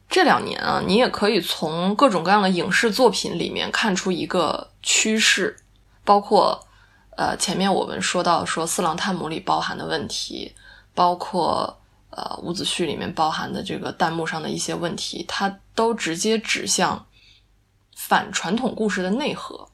[0.08, 5.56] 这两年啊，你也可以从各种各样的影视作品里面看出一个趋势，
[6.04, 6.64] 包括
[7.16, 10.54] 呃前面我们说到说《四郎探母》里包含的问题，
[10.94, 17.06] 包括呃伍子胥里面包含的这个弹幕上的一些问题，它都直接指向
[17.96, 19.68] 反传统故事的内核。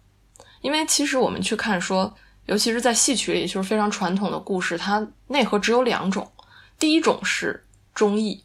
[0.64, 6.32] 因为其实我们去看说，尤其是在戏曲里，就是非常传统的故事，它内核只有两种，
[6.78, 8.42] 第一种是忠义，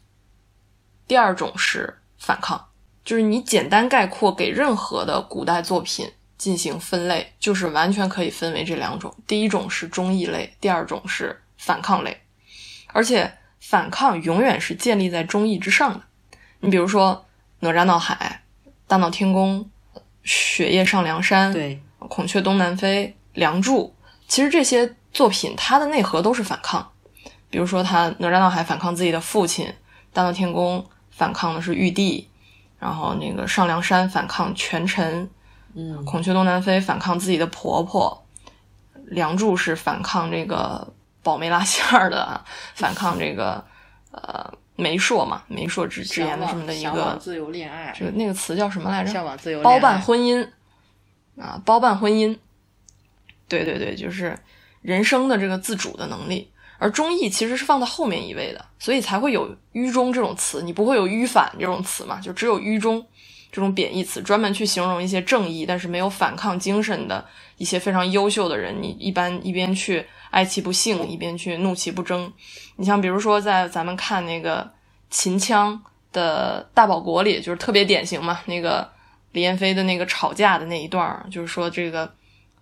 [1.08, 2.62] 第二种是反抗。
[3.02, 12.20] 就是你简单概括给任何的古代作品进行分类，就是完全可以分为这两种：第一种是忠义类，第二种是反抗类。
[12.88, 16.02] 而且反抗永远是建立在忠义之上的。
[16.60, 17.24] 你比如说
[17.60, 18.42] 哪吒闹海、
[18.86, 19.70] 大闹天宫、
[20.22, 21.80] 雪夜上梁山，对。
[22.08, 23.94] 孔雀东南飞、梁祝，
[24.26, 26.90] 其实这些作品它的内核都是反抗。
[27.50, 29.72] 比如说，他哪吒闹海反抗自己的父亲，
[30.12, 32.28] 大闹天宫反抗的是玉帝，
[32.78, 35.28] 然后那个上梁山反抗权臣，
[35.74, 38.24] 嗯，孔雀东南飞反抗自己的婆婆，
[39.06, 40.92] 梁祝是反抗这个
[41.24, 42.40] 保媒拉线儿的，
[42.76, 43.64] 反抗这个
[44.12, 49.12] 呃媒妁嘛，媒妁之之言的这么的一个自由恋爱，这个那个词叫什么来着？
[49.12, 50.48] 向往自由包办婚姻。
[51.40, 52.36] 啊，包办婚姻，
[53.48, 54.38] 对对对，就是
[54.82, 56.50] 人生的这个自主的能力。
[56.78, 62.20] 而忠义其实是放在后面一位的，所以才会有愚忠这种词，你不会有愚反这种词嘛？
[62.20, 63.06] 就只有愚忠
[63.52, 67.22] 这种贬义词，专门去形容一些正义但是没有反抗精神的
[67.58, 68.74] 一些非常优秀的人。
[68.80, 72.32] 你一般一边去哀其不幸，一边去怒其不争。
[72.76, 74.70] 你像比如说，在咱们看那个
[75.10, 75.78] 秦腔
[76.12, 78.90] 的大宝国里，就是特别典型嘛，那个。
[79.32, 82.12] 李彦飞的那个吵架的那一段就是说这个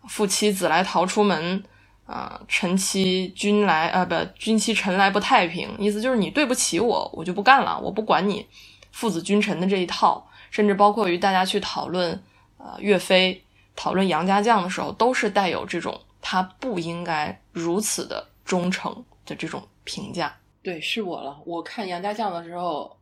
[0.07, 1.63] 父妻子来逃出门
[2.07, 8.47] 啊，臣妻君来啊，不，君妻臣来不太平，意思就是你对不起我，我就不干了，我不管你
[8.93, 12.11] 父子君臣的这一套，甚至包括于大家去讨论
[12.59, 13.43] 呃岳飞、
[13.75, 20.35] 讨论杨家将的时候，都是带有这种他不应该如此的忠诚的这种评价。
[20.63, 21.39] 对，是我了。
[21.45, 22.98] 我看杨家将的时候。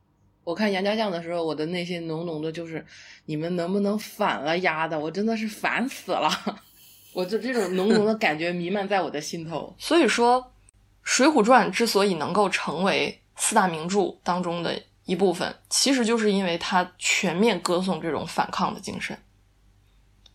[0.47, 2.87] 我看杨家将的时候，我的内心浓浓的就是，
[3.25, 4.97] 你们能不能反了丫的？
[4.97, 6.31] 我真的是烦死了，
[7.13, 9.75] 我就这种浓浓的感觉弥漫在我的心头。
[9.77, 10.41] 所以说，
[11.03, 19.19] 《水浒传》之所以能够成为四大名著当中的一部分，其实就是因为它全面歌颂这种反抗的精神。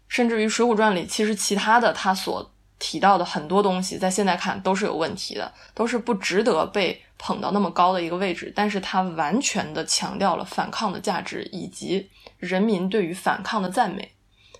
[0.10, 8.52] 甚至于《水浒传》里，其实其他的他所提到的很多东西，在现在看都是有问题的，都是不值得被捧到那么高的一个位置。
[8.56, 14.14] 但是他完全的强调了反抗的价值以及人民对于反抗的赞美，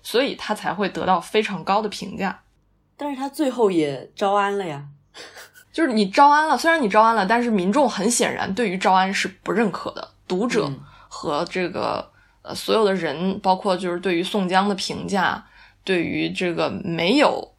[0.04, 2.42] 所以他才会得到非常高的评价。
[2.96, 4.86] 但是他最后也招安了呀。
[5.72, 10.06] 就是你招安了，虽然你招安了，但是民众很显然对于招安是不认可的。
[10.28, 10.70] 读者
[11.08, 12.08] 和这个
[12.42, 15.44] 呃所有的人，包括就是对于宋江的评价，
[15.82, 17.51] 对于这个没有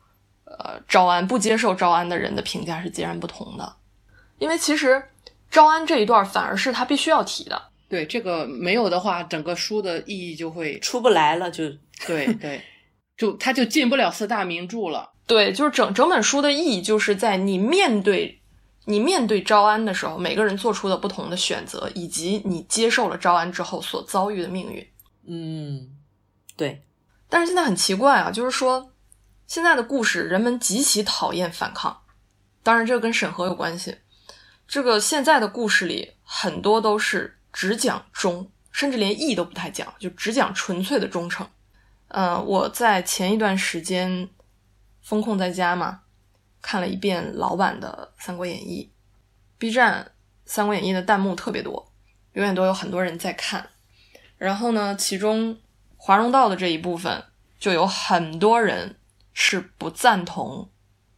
[0.60, 3.76] 呃招安、不接受招安的人的评价是截然不同的。
[4.40, 5.02] 因为其实
[5.50, 7.70] 招安这一段反而是他必须要提的。
[7.90, 11.66] 对这个没有的话，整个书的意义就会出不来了，就
[12.08, 12.62] 对对，
[13.16, 15.12] 就他就进不了四大名著了。
[15.28, 18.42] 对，就是整整本书的意义，就是在你面对
[18.86, 24.86] 你面对招安的时候，每个人做出的不同的选择，以及你接受了招安之后所遭遇的命运。
[25.28, 25.88] 嗯，
[26.58, 26.82] 对。
[27.30, 28.92] 但是现在很奇怪啊，就是说
[29.54, 32.02] 现在的故事，人们极其讨厌反抗。
[32.64, 34.00] 当然，这个跟审核有关系。
[34.68, 41.48] 这个现在的故事里，很多都是只讲忠，甚至连义都不太讲，就只讲纯粹的忠诚。
[42.08, 44.28] 嗯，我在前一段时间。
[45.04, 46.00] 风控在家嘛，
[46.60, 48.90] 看了一遍老版的《三国演义》
[49.60, 50.04] ，B 站
[50.46, 51.92] 《三国演义》的弹幕特别多，
[52.32, 53.70] 永远都有很多人在看。
[54.40, 55.60] 然后呢，其中
[55.96, 57.24] 华容道的这一部分
[57.60, 58.96] 就有很多人
[59.34, 60.70] 是不赞同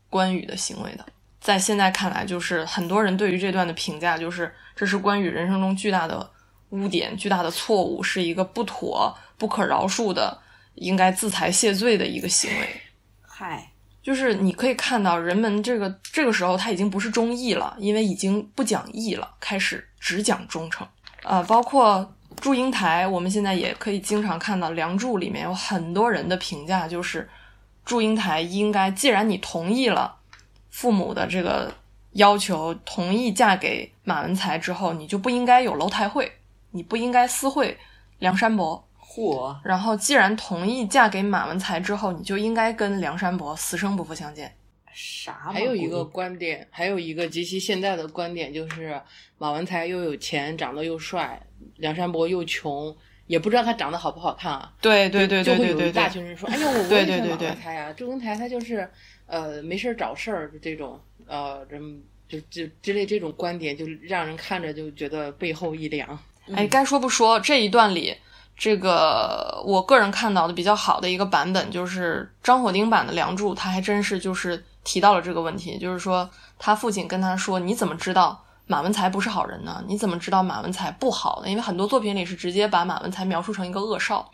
[0.09, 1.05] 关羽的行为的。
[1.39, 6.29] 在现在看来，就是很多人对于这段的评价就是这是关羽人生中巨大的
[6.69, 10.37] 污点、巨大的错误，是一个不妥、不可饶恕的，
[10.73, 12.81] 应该自裁谢罪的一个行为。
[13.21, 13.71] 嗨。
[14.01, 20.87] 就是你可以看到，人们这个这个时候他已经不是忠义了，因为已经不讲义了，开始只讲忠诚。
[21.23, 27.27] 呃，包括祝英台，我们现在也可以经常看到《梁祝》里面有很多人的评价，就是
[27.85, 30.17] 祝英台应该，既然你同意了
[30.69, 31.71] 父母的这个
[32.13, 36.31] 要求，同意嫁给马文才之后，你就不应该有楼台会，
[36.71, 37.77] 你不应该私会
[38.19, 38.83] 梁山伯。
[38.99, 39.55] 嚯！
[39.63, 44.53] 然后，既然同意嫁给马文才之后，你就应该跟梁山伯死生不复相见。
[44.93, 45.51] 啥？
[45.53, 49.01] 还有一个观点，还有一个极其现在的观点，就是
[49.37, 51.41] 马文才又有钱，长得又帅，
[51.77, 52.93] 梁山伯又穷，
[53.27, 54.71] 也不知道他长得好不好看啊。
[54.81, 58.89] 对对对对对，就会有一大群人说：“哎呦， 我对对对马文才呀，祝英台他就是
[59.27, 66.17] 呃没事找事儿这种呃人就就之类这种观点，就让人看着就觉得背后一凉。
[66.53, 68.15] 哎，该说不说，这一段里。
[68.57, 79.83] 这个我个人看到的比较好的一个版本，就是张火丁版的《梁祝》，他还真是就是提到了这个问题，就是说他父亲跟他说：“你怎么知道马文才不是好人呢？
[79.87, 81.49] 你怎么知道马文才不好呢？
[81.49, 84.31] 因为很多作品里是直接把马文才描述成一个恶少，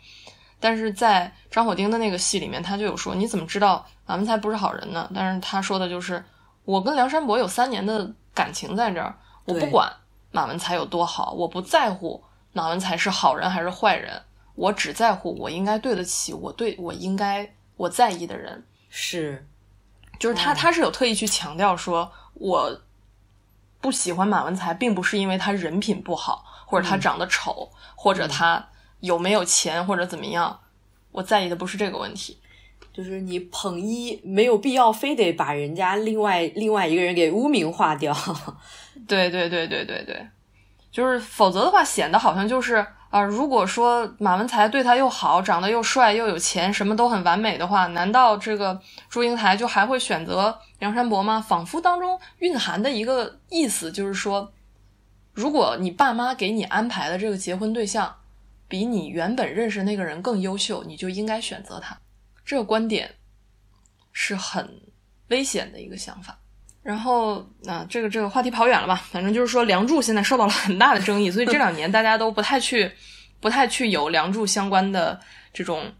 [0.58, 5.10] 但是在张火丁的那个戏里面，他就有说：你怎么知道马文才不是好人呢？
[5.14, 6.24] 但是他说的就是
[6.64, 9.14] 我跟梁山伯有三年的感情在这儿，
[9.44, 9.92] 我不管
[10.30, 12.22] 马文才有多好，我不在乎。”
[12.54, 14.22] 马文才是好人还是坏人？
[14.54, 18.62] 我只在乎我应该对得起我对我应该我在意的人。
[18.90, 19.48] 是，
[20.18, 22.70] 就是他，他是有特意去强调说，我
[23.82, 28.66] 不喜欢马文才，并不是因为他人品不好，或者他长得丑，或者他
[29.00, 30.58] 有没有钱，或者怎么样。
[31.10, 32.38] 我在意的不是这个问题。
[32.92, 38.14] 就是你捧一，没有必要非得把人家另外另外一个人给污名化掉。
[39.08, 40.26] 对对对对对对。
[40.90, 51.38] 就是否则的话，显得好像就是啊，如果说马文才对他又好，长得又帅又有钱，什么都很完美的话，难道这个祝英台就还会选择梁山伯吗？
[51.38, 54.50] 仿佛当中蕴含的一个意思就是说，
[55.34, 58.16] 如果你爸妈给你安排的这个结婚对象
[58.66, 61.98] 比你原本认识那个人更优秀，你就应该选择他。
[62.46, 63.16] 这个观点
[64.10, 64.80] 是很
[65.28, 66.38] 危险的一个想法。
[66.82, 68.96] 然后，那这个这个话题跑远了吧？
[69.10, 72.90] 反正就是说，《梁祝》现在受到了很大的争议，所以这两年大家都不太去，
[73.38, 75.20] 不太去有《梁祝》相关的
[75.52, 75.92] 这种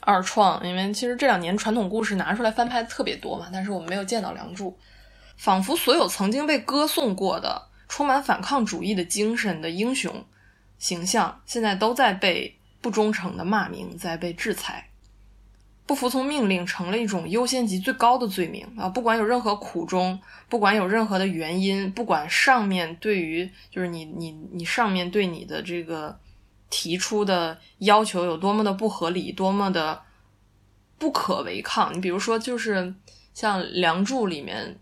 [0.00, 4.70] 二创，因为其实这两年传统故事拿出来翻拍特别多嘛，但是我们没有见到《梁祝》，
[5.36, 10.24] 仿佛所有曾经被歌颂过的、充满反抗主义的精神的英雄
[10.78, 14.88] 形象，现在都在被不忠诚的骂名，在被制裁。
[15.86, 18.88] 不服从命令成了一种优先级最高的罪名啊！
[18.88, 20.18] 不管有任何苦衷，
[20.48, 26.18] 不管有任何的原因，不管上面对于就是你你你上面对你的这个
[26.70, 30.00] 提出的要求有多么的不合理，多么的
[30.96, 31.94] 不可违抗。
[31.94, 32.94] 你比如说，就是
[33.34, 34.80] 像《梁祝》里面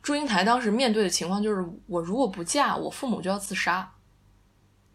[0.00, 3.92] 祝英台当时面对的情况就是，我如果不嫁，我父母就要自杀。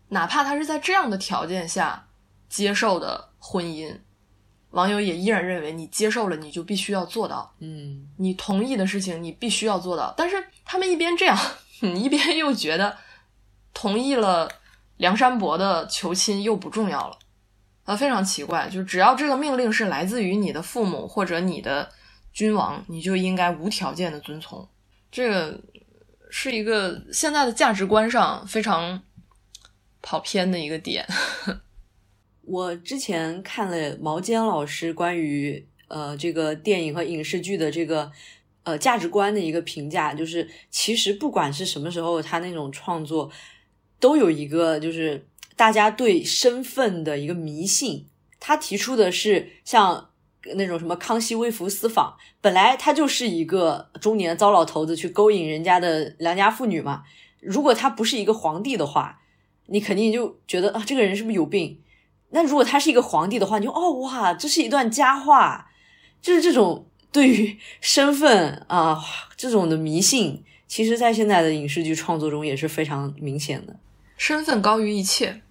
[0.08, 2.08] 哪怕他是在这样的条件下
[2.48, 4.00] 接受的婚姻，
[4.76, 7.56] 网友也依然认为你接受了，你就必须要做到。
[7.60, 10.14] 嗯，你同意的事情，你必须要做到。
[10.18, 11.38] 但是他们一边这样，
[11.80, 12.98] 你一边又觉得
[13.74, 14.52] 同意了
[14.98, 17.18] 梁山伯的求亲又不重要了。
[17.86, 21.90] 啊，非常奇怪，就是只要这个命令是来自于你的父母或者你的
[22.34, 24.68] 君王，你就应该无条件的遵从。
[25.10, 25.58] 这个
[26.30, 29.02] 是一个现在的价值观上非常
[30.02, 31.08] 跑偏的一个点。
[32.46, 38.12] 我之前看了毛尖老师关于呃这个电影和影视剧的这个
[38.64, 43.32] 呃价值观的一个评价，就是其实不管是什么时候，他那种创作
[44.00, 45.28] 都有一个就是。
[45.58, 48.08] 大家对身份的一个迷信，
[48.42, 50.10] 他提出的是像
[50.56, 57.04] 那种什么康熙微服私访，本来他就是一个中年糟老头子去勾引人家的良家妇女嘛。
[57.40, 59.22] 如果他不是一个皇帝的话，
[59.68, 61.80] 你肯定就觉得啊，这个人是不是有病？
[62.36, 65.72] 那如果他是一个皇帝的话，你就哦哇，这是一段佳话。
[66.22, 69.02] 就是这种对于身份啊
[69.38, 73.74] 这种的迷信，其实在现在的影视剧创作中也是非常明显的，
[74.18, 75.42] 身份高于一切。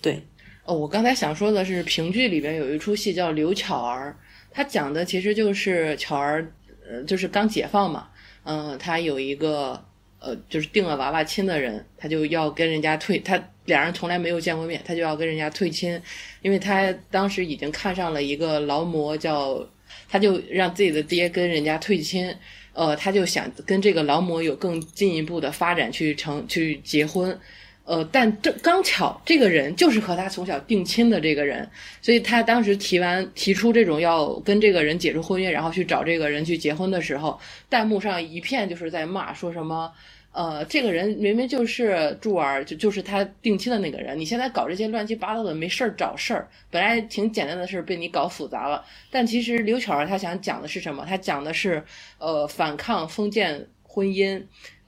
[0.00, 0.26] 对，
[0.64, 4.16] 哦，我刚才想说的是，评剧里边有一出戏叫《刘巧儿》，
[4.50, 6.52] 他讲的其实就是巧儿，
[6.90, 8.08] 呃，就是刚解放嘛，
[8.42, 9.84] 嗯，他有一个
[10.22, 16.00] 呃，就是定了娃娃亲的人，他就要跟人家退，他两人从来没有见过面，他就要跟人家退亲，
[16.42, 19.66] 因为他当时已经看上了一个劳模，叫
[20.08, 22.32] 他就让自己的爹跟人家退亲，
[22.72, 27.38] 呃，他就想跟这个劳模有更进一步的发展，去成去结婚。
[27.84, 31.68] 呃，但这刚巧这个人就是和他从小定亲的这个人，
[32.00, 39.92] 所以他当时提完提出这种要跟这个人解除婚约，然后去找这个人去结婚的时候，弹幕上一片就是在骂，说什么，
[40.30, 48.84] 呃，这个人明明就是祝儿，就就是他定亲的那个人，你现在搞这些乱七八糟的没事儿找事儿，本来挺简单的事儿被你搞复杂了。
[49.10, 51.04] 但其实刘巧儿她想讲的是什么？
[51.04, 51.82] 她讲的是，
[52.18, 54.40] 呃，反抗封建婚姻。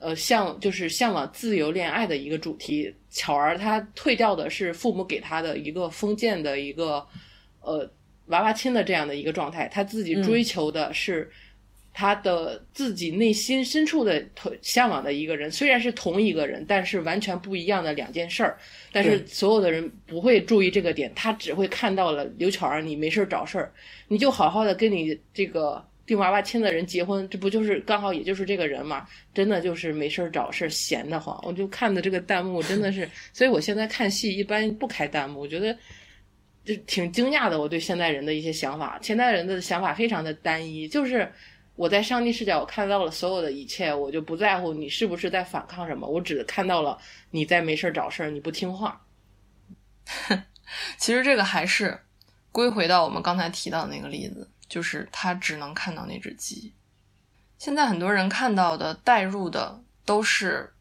[0.05, 2.95] 呃，向就是向往自由恋爱的一个主题。
[3.09, 7.07] 巧儿她退掉的是父母给她的一个封建的一个
[7.63, 7.91] 呃
[8.27, 11.31] 娃娃亲的这样的一个状态，她自己追求的是
[11.95, 14.23] 她的自己内心深处的
[14.61, 15.51] 向往的一个人。
[15.51, 18.59] 虽然是同一个人，但是完全不一样的两件事儿。
[18.93, 23.73] 但是所有的人不会注意这个点，他只会看到了刘巧儿，你没事儿找事儿，
[24.09, 25.83] 你就好好的跟你这个。
[26.07, 29.07] 订娃娃亲的人结婚，这不就是刚好也就是这个人嘛？
[29.33, 31.39] 真的就是没事儿找事儿，闲得慌。
[31.43, 35.75] 我就看的这个弹幕真的是， 所以我现在看戏一般不开弹幕，我觉得
[36.65, 37.59] 就挺惊讶的。
[37.59, 41.31] 我对现代人的一些想法，现代人的想法非常的单一，就是
[41.75, 46.99] 我在上帝视角我看到了所有的一切，我就不在乎你是不是在反抗什么，我只看到了
[47.31, 49.01] 你在没事儿找事儿，你不听话。
[50.99, 51.99] 其实这个还是
[52.53, 54.47] 归回到我们刚才提到的那个例子。
[54.69, 56.75] 就是他只能看到那只鸡。
[57.59, 60.75] 现在很多人看到的代入的都是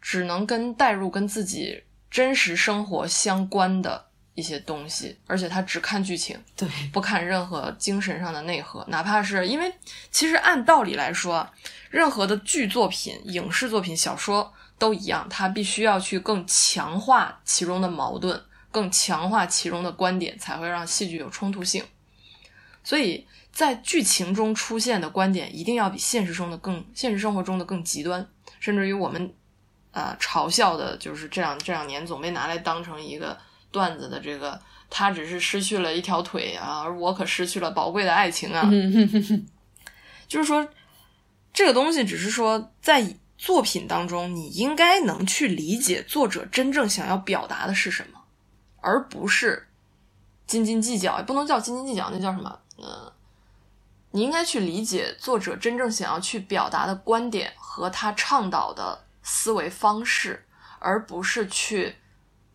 [0.00, 8.84] 只能跟代入跟自己真实生活相关的一些东西，而且他只看剧情，对，不看任何精神上的内核。
[8.88, 9.72] 哪怕是因为
[10.10, 11.48] 其实按道理来说，
[11.90, 21.84] 任何的剧作品、影视作品、小说都一样，它必须要去更强化其中的矛盾，更强化其中的观点，才会让戏剧有冲突性。
[22.84, 28.26] 所以在剧情中出现的观点一定要比现实中的更现实生活中的更极端，
[28.60, 29.32] 甚至于我们
[29.92, 33.38] 呃嘲笑的就是这两这两年总被拿来当成一个
[33.70, 34.60] 段子的这个，
[34.90, 38.68] 他只是失去了一条腿啊，而我可失去了宝贵的爱情啊。
[40.26, 40.66] 就是说，
[41.52, 48.18] 这个东西只是说在作品当中，你应该能去理解作者真正想要表达的是什么，
[48.80, 49.68] 而不是
[50.46, 52.58] 斤斤计较，也不能叫斤斤计较，那叫什么？
[52.82, 53.12] 嗯，
[54.10, 60.44] 你应该去理解作者真正想要去表达的观点和他倡导的思维方式，
[60.80, 61.94] 而不是去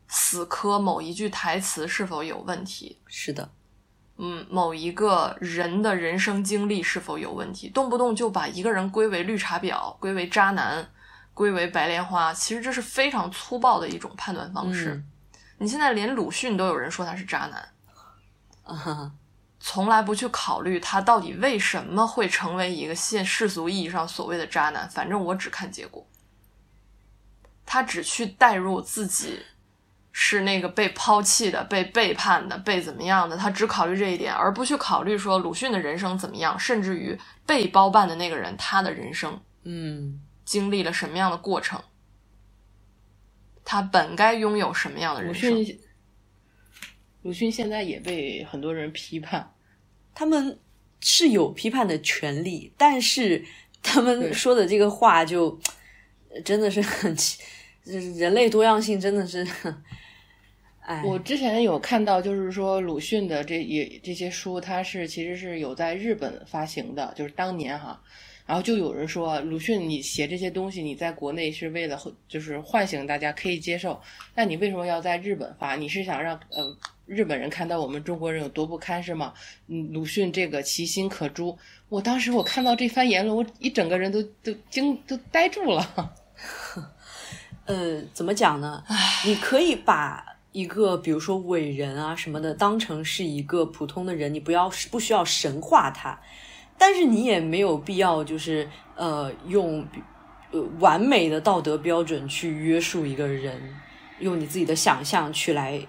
[0.08, 3.00] 死磕某一句台词是否有问题。
[3.08, 3.50] 是的，
[4.18, 10.90] 嗯，某一个人的人生经历是否有问题，动不动就把一个人归为绿茶婊、归为渣男、
[11.34, 15.02] 归为白莲花，其实这是非常粗暴的一种判断方式。
[15.58, 17.70] 你现在连鲁迅都有人说他是渣男，
[18.64, 19.12] 啊。
[19.70, 26.08] 从来不去考虑他到底为什么会成为一个现世俗意义上所谓的渣男，反正我只看结果。
[27.66, 29.42] 他只去代入自己
[30.14, 41.84] 是那个被抛弃的、被背叛的、被怎么样的，他只考虑这一点，而不去考虑说鲁迅的人生怎么样，甚至于被包办的那个人他的人生嗯，经历了什么样的过程，
[43.66, 45.52] 他本该拥有什么样的人生。
[47.24, 49.52] 鲁迅，现在也被很多人批判，
[50.18, 50.58] 他们
[51.00, 53.46] 是有批判的权利，但是
[53.84, 55.60] 他们说的这个话就
[56.44, 57.40] 真的是很奇，
[57.86, 59.48] 人类多样性真的是，
[60.82, 68.02] 哎，我之前有看到，就是说鲁迅的这也这些书，它是其实是有在日本发行的，就是当年哈，
[68.48, 74.02] 然后就有人说鲁迅你写这些东西，你在国内是为了就是唤醒大家可以接受，
[74.34, 75.76] 那你为什么要在日本发？
[75.76, 76.76] 你是想让呃
[77.08, 79.34] 日本人看到我们中国人有多不堪是吗？
[79.68, 81.58] 嗯，鲁迅这个其心可诛。
[81.88, 86.14] 我当时我看到这番言论，我一整个人都都惊都呆住了。
[87.66, 88.84] 呃，怎么讲呢？
[89.26, 96.20] 你可以把一个比如说伟人啊什么的当成是一个普通的人，你不要不需要神化他，
[96.78, 99.88] 但是你也没有必要就是呃用
[100.52, 103.62] 呃完美的道德标准去约束一个人，
[104.20, 105.80] 用你自己的想象去来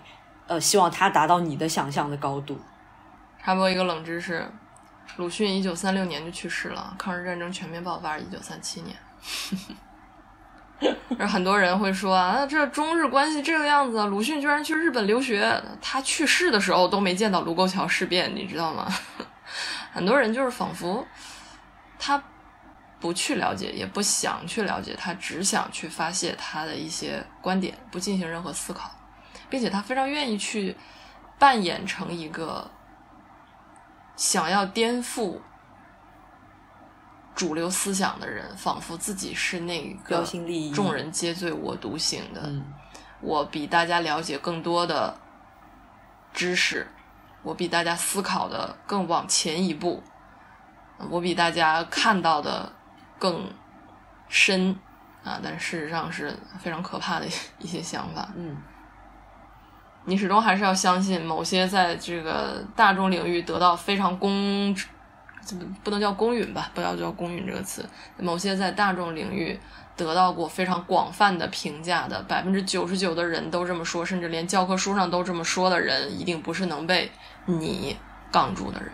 [0.49, 2.61] 呃希望他达到你的想象的高度。
[3.41, 4.51] 插播一个冷知识：
[5.17, 8.97] 鲁迅一九三六年就去世了，抗日战争全面爆发是一九三七年。
[11.19, 18.87] 而很多人会说啊，这中日关系这个样子，鲁迅居然去日本留学，他去世的时候都没见到卢沟桥事变，你知道吗？
[19.93, 21.05] 很多人就是仿佛
[21.99, 22.23] 他
[23.01, 28.91] 不去了解，也不想去了解，他只想去发泄他的一些观点，不进行任何思考，
[29.49, 30.77] 并且他非常愿意去
[31.39, 32.71] 扮演成一个
[34.17, 35.39] 想要颠覆
[37.35, 40.25] 主流思想的人，仿佛自己是那个
[40.75, 42.43] 众人皆醉我独醒的。
[42.45, 42.65] 嗯
[43.21, 45.19] 我比大家了解更多的
[46.33, 46.87] 知识，
[47.43, 50.01] 我比大家思考的更往前一步，
[51.11, 52.73] 我比大家看到的
[53.19, 53.53] 更
[54.29, 54.79] 深
[55.25, 55.41] 啊！
[55.43, 57.27] 但事实上是非常可怕的
[57.59, 58.29] 一些想法。
[58.37, 58.57] 嗯
[60.09, 64.75] 你始终还是要相信某些在这个大众领域得到非常公，
[65.45, 66.71] 怎么不能叫公允吧？
[66.75, 67.85] 不要叫公允这个词。
[68.17, 69.61] 某些在大众领域
[69.95, 77.11] 得到过非常广泛的评价的，百分之九十九的人都这么说，甚至连教科书上都这么说的人，一定不是能被
[77.45, 77.95] 你
[78.33, 78.91] 杠住的人。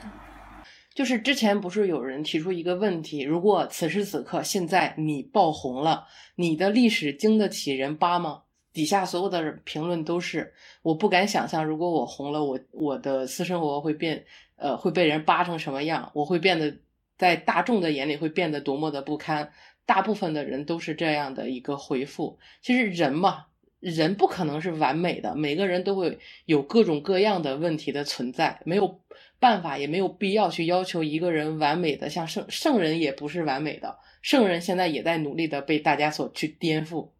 [0.97, 8.41] 就是之前不是有人提出一个问题：如果此时此刻现在你爆红了，你的历史经得起人扒吗？
[8.75, 10.53] 底下所有的评论都是
[10.83, 16.11] 我不敢想象，如果我红了，我我的私生活会变，呃，会被人扒成什么样？
[16.13, 16.77] 我会变得
[17.17, 19.53] 在大众的眼里会变得多么的不堪。
[19.87, 22.39] 大部分的人都是这样的一个回复。
[22.63, 23.47] 其实人嘛，
[23.79, 29.03] 人不可能是完美的，每个人都会有各种各样的问题的存在，没有
[29.39, 37.11] 办法，也没有必要去要求一个人完美的，像圣圣人也不是完美的，圣人现在也在努力的被大家所去颠覆。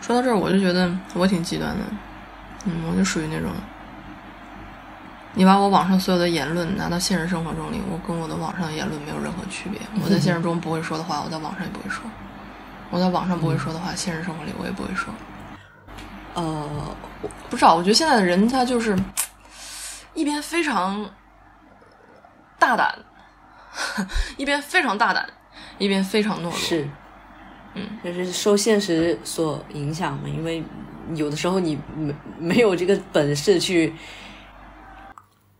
[0.00, 1.84] 说到这儿，我就觉得我挺极端的，
[2.64, 3.50] 嗯，我就属于那种，
[5.34, 9.80] 你把我网上所有的言论拿到现实生活中里，我跟我的网上的言论没有任何区别。
[10.02, 12.02] 我在现实中不会说的话，我在网上也不会说；
[12.90, 15.12] 我在网上不会说的话，现实生活里我也不会说。
[16.34, 16.44] 呃，
[17.22, 18.96] 我不知道，我觉得现在的人他就是
[20.14, 21.08] 一边非常
[22.58, 22.96] 大胆，
[24.36, 25.28] 一边非常大胆，
[25.78, 26.52] 一边非常懦弱。
[26.52, 26.88] 是，
[27.74, 30.62] 嗯，就是受现实所影响嘛，因为
[31.14, 33.92] 有的时候你没没有这个本事去。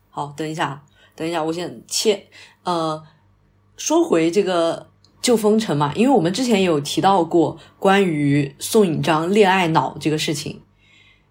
[0.09, 0.83] 好，等一下，
[1.15, 2.27] 等一下，我先切。
[2.63, 3.01] 呃，
[3.77, 4.89] 说回这个
[5.21, 10.61] 旧风尘嘛，因为我们之前有提到过关于宋颖章恋爱脑这个事情。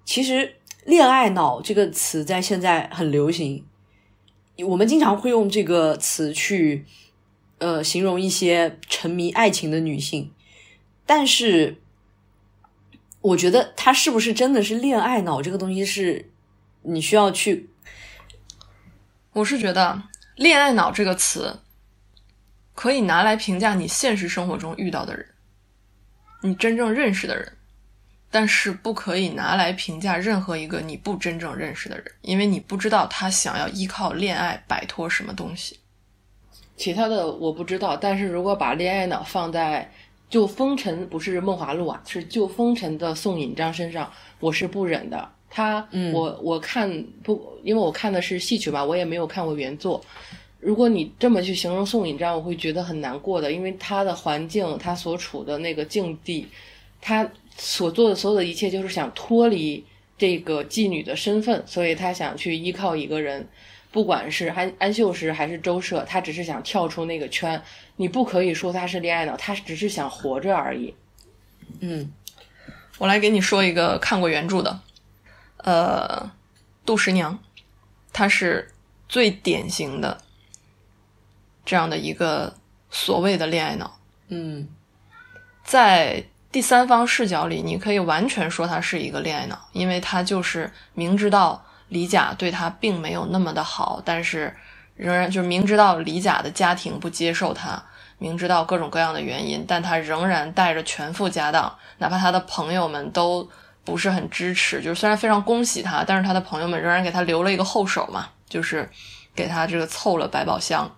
[0.05, 0.55] 其实
[0.87, 3.63] “恋爱脑”这个词在现在很流行，
[4.67, 6.87] 我们经常会用这个词去
[7.59, 10.31] 呃形容一些沉迷爱情的女性。
[11.09, 11.81] 但是，
[13.23, 16.31] 我觉得他是不是真的是恋爱脑这个东西是
[16.83, 17.71] 你需要去。
[19.33, 20.03] 我是觉得
[20.37, 21.61] “恋爱脑”这个词
[22.75, 25.27] 可以拿来评价你现实生活中遇到的人，
[26.43, 27.57] 你真正认识的人，
[28.31, 35.81] 但是不可以拿来评价任何一个你不真正认识的人，因为你不知道他想要依靠恋爱摆脱什么东西。
[36.77, 39.91] 其他的我不知道，但是如果把恋爱脑放在
[40.31, 45.29] 旧风尘，不是梦华录啊，是就风尘的宋引章身上，我是不忍的。
[45.51, 50.05] 他，嗯我我看不，因为我看的是戏曲嘛，我也没有看过原作。
[50.61, 56.47] 如果你这么去形容宋引章，我会觉得很难过的，因为他的环境，他所处的那个境地，
[57.01, 59.83] 他所做的所有的一切，就是想脱离
[60.19, 63.49] 这个妓女的身份，所以他想去依靠一个人。
[63.91, 67.61] 不管是安安秀实还是周舍，他只是想跳出那个圈。
[67.97, 70.95] 你不可以说他是恋爱脑，他只是想活着而已。
[71.81, 72.13] 嗯，
[72.99, 74.81] 我来给你说一个看过原著的，
[75.57, 76.31] 呃，
[76.85, 77.39] 杜十娘，
[78.13, 78.73] 她是
[79.09, 80.19] 最典型的
[81.65, 82.55] 这样的一个
[82.91, 83.99] 所谓的恋爱脑。
[84.29, 84.69] 嗯，
[85.65, 91.65] 在第三方视角里，你可以完全说她是一个恋爱脑，因为她就是明知道。
[91.89, 94.55] 李甲对他并没有那么的好，但是
[94.95, 97.83] 仍然就是明知道李甲的家庭不接受他，
[98.19, 103.49] 明知道各种各样的原因，但他仍然带着全副家当，哪怕他的朋友们都
[103.85, 108.89] 不是很支持，就是虽然非常恭喜他，但是他的朋友们仍然给他留了一个后手嘛，就是
[109.35, 110.95] 给他这个凑了百宝箱。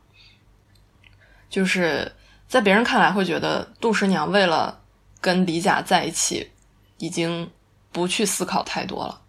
[1.49, 2.11] 就是
[2.49, 4.80] 在别人看来会觉得杜十娘为了
[5.20, 6.51] 跟李甲在一起，
[6.99, 7.51] 已经
[7.93, 9.19] 不去思考太多了。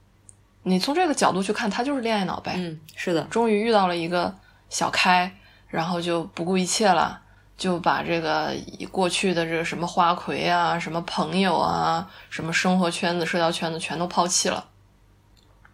[0.64, 2.54] 你从这个角度去看，他就是恋爱脑呗。
[2.56, 4.36] 嗯，是的，终于遇到了一个
[4.70, 5.36] 小开，
[5.68, 7.20] 然后就不顾一切了，
[7.58, 8.54] 就把这个
[8.92, 14.68] 过去的这个什么花魁啊、什么朋友啊、什么生活圈子、社交圈子全都抛弃了。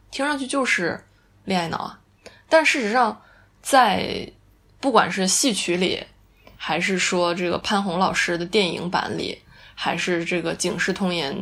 [0.09, 1.05] 听上去就是
[1.43, 1.99] 恋爱脑啊，
[2.47, 3.21] 但事实上，
[3.61, 4.31] 在
[4.79, 6.05] 不管是戏曲里，
[6.55, 9.41] 还是说这个潘虹老师的电影版里，
[9.75, 11.35] 还是这个《警世通言》。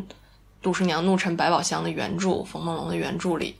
[0.65, 3.55] 杜十娘怒沉百宝箱的原著，冯梦龙的原著里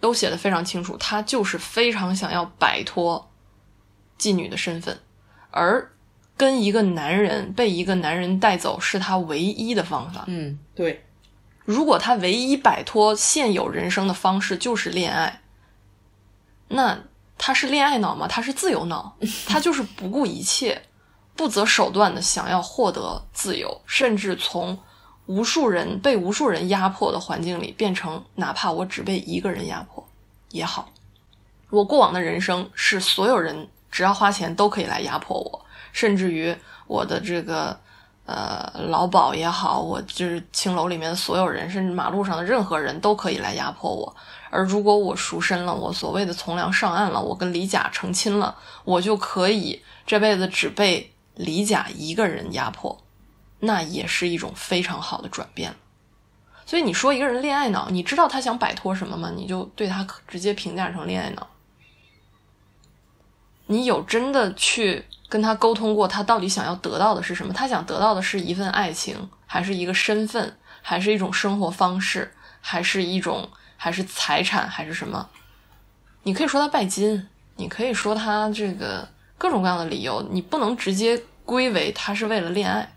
[0.00, 3.30] 都写的非常清楚，她就是非常想要摆脱
[4.18, 4.98] 妓女的身份，
[5.50, 5.92] 而
[6.38, 10.24] 跟一个男人被一个男人带走是她唯一的方法。
[10.26, 11.04] 嗯，对。
[11.66, 15.42] 如果她唯一摆脱现有人生的方式就是恋爱，
[16.68, 16.98] 那
[17.36, 18.26] 她是恋爱脑吗？
[18.26, 20.80] 她是自由脑， 她就是不顾一切、
[21.36, 24.78] 不择手段的想要获得自由，甚至从。
[25.28, 30.02] 无数人被无数人压迫的环境里，变成哪怕我只被一个人压迫
[30.50, 30.88] 也好。
[31.68, 36.56] 我过往的人生是所有人只要花钱都可以来压迫我，甚至于
[36.86, 37.78] 我的这个
[38.24, 44.16] 呃劳保也好，我就是青楼里面的所有人，甚至马路上的任何人都可以来压迫我。
[44.48, 52.98] 而如果我赎身了，我所谓的从良上岸了，我跟李甲成亲了，我就可以这辈子只被李甲一个人压迫。
[53.60, 55.74] 那也是一种非常好的转变，
[56.64, 59.32] 所以你说一个人恋爱脑，你知道他想摆脱什么吗？
[59.34, 61.46] 你就对他直接评价成恋爱脑。
[63.66, 67.52] 你有真的去跟他沟通过，他到底想要得到的是什么？
[67.52, 75.28] 他想得到的是一份爱情，还是一个身份，还是一种生活方式，还是一种还是财产，还是什么？
[76.22, 82.90] 你可以说他拜金，你可以说他这个各种各样的理由，你不能直接归为他是为了恋爱。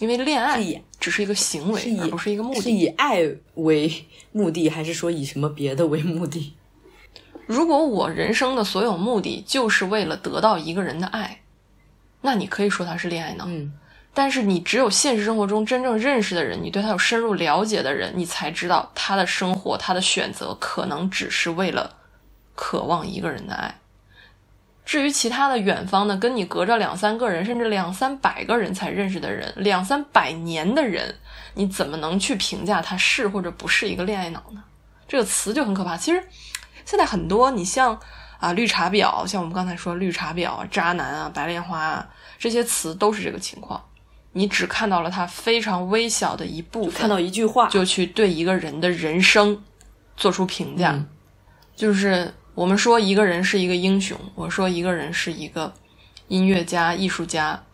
[0.00, 0.60] 因为恋爱
[0.98, 2.60] 只是一个行为，而不是一个目的。
[2.62, 3.20] 是以爱
[3.54, 6.54] 为目的，还是说以什么别的为目的？
[7.46, 11.42] 如果我人生的所有目的就是为了得到一个人的爱，
[12.22, 13.44] 那你可以说他是恋爱脑。
[13.46, 13.72] 嗯，
[14.14, 21.96] 但是你只有现实生活中真正认识的人，你对他有深入了解的人，你才知道他的生活、他的选择可能只是为了
[22.54, 23.80] 渴望一个人的爱。
[24.84, 31.14] 至于其他的远方呢，跟你隔着两三个人，甚至两三百个人才认识的人，两三百年的人，
[31.54, 34.64] 你怎么能去评价他是或者不是一个恋爱脑呢？
[35.06, 35.96] 这个词就很可怕。
[35.96, 36.20] 其实
[36.84, 38.00] 现在很多，你像
[38.40, 43.80] 啊绿茶婊，像我们刚才说绿茶婊啊、渣男啊、白莲花啊，这些词都是这个情况。
[44.32, 49.62] 你只看到了他非常微小的一部分，看到一句话就去对一个人的人生
[50.16, 50.98] 做出评价，
[51.76, 52.34] 就是。
[52.60, 55.72] 我们说一个人是一个英雄，我说一个人是一个
[56.28, 57.64] 音乐家、艺术家，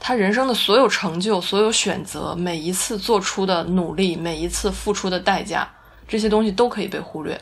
[0.00, 5.72] 他人生的所有成就、所有选择、每一次做出的努力、每一次付出的代价，
[6.08, 7.40] 这些东西都可以被忽略，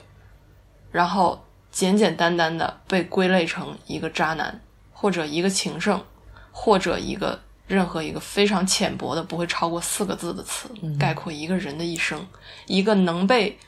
[0.93, 4.61] 然后简简单单的被归类成一个渣男，
[4.93, 6.05] 或者一个情圣，
[6.51, 12.27] 或者一个任何一个非常浅薄的、不会超过四个字的词，概括一个人的一生，
[12.67, 13.59] 一个能被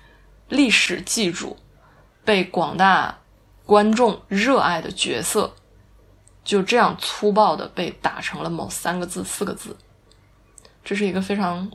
[0.50, 1.56] 历史记住。
[2.24, 3.18] 被广大
[3.66, 5.54] 观众热爱的角色，
[6.44, 9.76] 就这样粗暴的被打成了某三个字、四个字，
[10.84, 11.70] 这是一个非常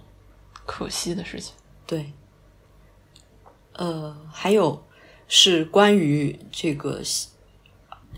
[0.65, 1.53] 可惜的事情。
[1.85, 2.13] 对，
[3.73, 4.85] 呃，还有
[5.27, 7.01] 是关于这个，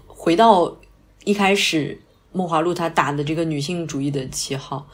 [0.06, 0.78] 回到
[1.24, 2.02] 一开始
[2.32, 4.88] 梦华录他打的这个女性主义的旗号，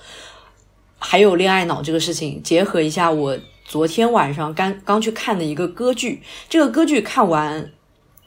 [0.98, 3.38] 还有恋爱脑这个事情，结合一下我。
[3.66, 7.72] 昨天晚上刚刚去看的一个歌剧，这个歌剧看完，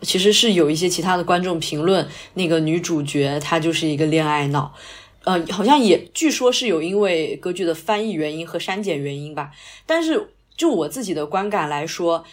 [0.03, 4.75] 其实是有一些其他的观众评论，那个女主角她就是一个恋爱脑，
[5.23, 9.53] 呃，好像也据说是有因为歌剧的翻译原因和删减原因吧。
[9.87, 12.25] 但是就我自己的观感来说，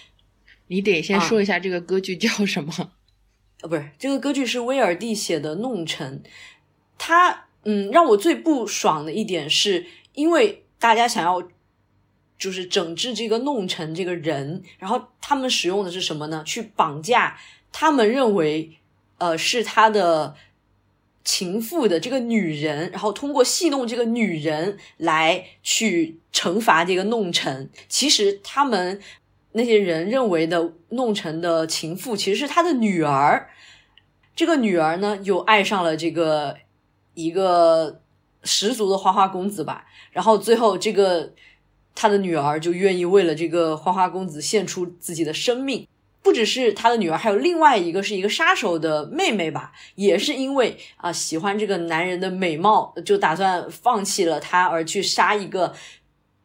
[0.68, 2.74] 你得先说一下这个歌剧叫什么？
[3.62, 6.24] 呃，不是这个歌剧是威尔第写的《弄臣》，
[6.98, 11.42] 他嗯让我最不爽的一点是，因为大家想要
[12.38, 16.44] 就是整治这个弄臣这个人，然后他们使用的是什么呢？
[16.46, 17.38] 去绑架
[17.72, 18.78] 他们认为
[19.18, 20.36] 呃是他的
[21.24, 27.70] 情妇的这个女人，然后通过戏弄这个女人来去惩罚这个弄臣。
[27.88, 29.02] 其实他们。
[29.58, 33.50] 那些人认为的弄臣的情妇其实是他的女儿，
[34.36, 36.58] 这个女儿呢又爱上了这个
[37.14, 38.02] 一个
[38.44, 41.32] 十足的花花公子吧，然后最后这个
[41.96, 45.88] 他的女儿就愿意为了这个花花公子献出自己的生命，
[46.22, 55.74] 不只是他的女儿，还有另外一个是一个杀手的妹妹吧，也是因为啊喜欢这个男人的美貌，就打算放弃了他而去杀一个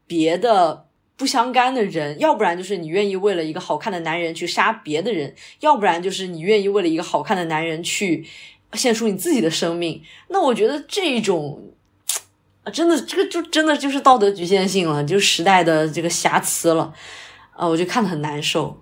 [0.07, 0.86] 别的。
[1.16, 8.24] 不相干的人，要不然就是你愿意为了一个好看的男人去杀别的人，要不然就是你愿意为了一个好看的男人去
[8.72, 10.03] 献出你自己的生命。
[10.28, 11.74] 那我觉得这种
[12.71, 16.93] 啊，真的这个就真的就是道德局限性了，就是时代的这个瑕疵了
[17.57, 18.81] 啊，我就看得很难受。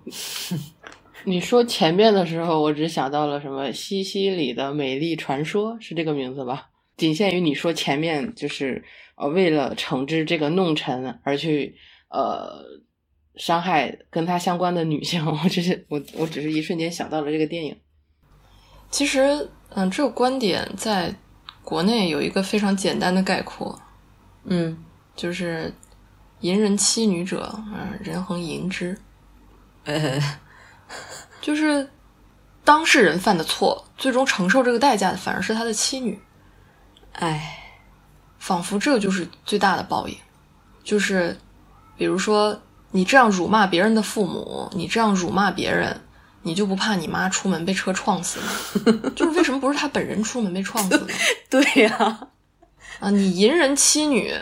[1.25, 6.69] 你说前面的时候，我只想到了什么西西里的美丽传说，是这个名字吧？
[6.95, 8.83] 仅限于你说前面就是
[9.15, 11.75] 呃，为了惩治这个弄臣而去。
[12.11, 12.65] 呃，
[13.35, 17.77] 伤害跟他相关的女性，我只是我我只是一瞬间想到了这个电影。
[18.89, 21.13] 其实，嗯，这个观点在
[21.69, 23.79] 国内有一个非常简单的概括，
[24.45, 24.75] 嗯，
[25.15, 25.71] 就是
[26.39, 28.97] 淫人妻女者，嗯，人恒淫之。
[29.85, 30.19] 呃，
[31.39, 31.87] 就是
[32.63, 36.19] 当事人犯的错，最终承受这个代价的反而是他的妻女。
[37.13, 37.59] 哎，
[38.39, 40.17] 仿佛这就是最大的报应，
[40.83, 41.37] 就是。
[41.95, 42.61] 比如说，
[42.91, 45.99] 你这样辱骂别人的父母，你这样辱骂别人，
[46.43, 48.47] 你就不怕你妈出门被车撞死吗？
[49.15, 51.07] 就是为什么不是他本人出门被撞死呢？
[51.49, 52.29] 对呀，
[52.99, 54.33] 啊，你淫人妻女，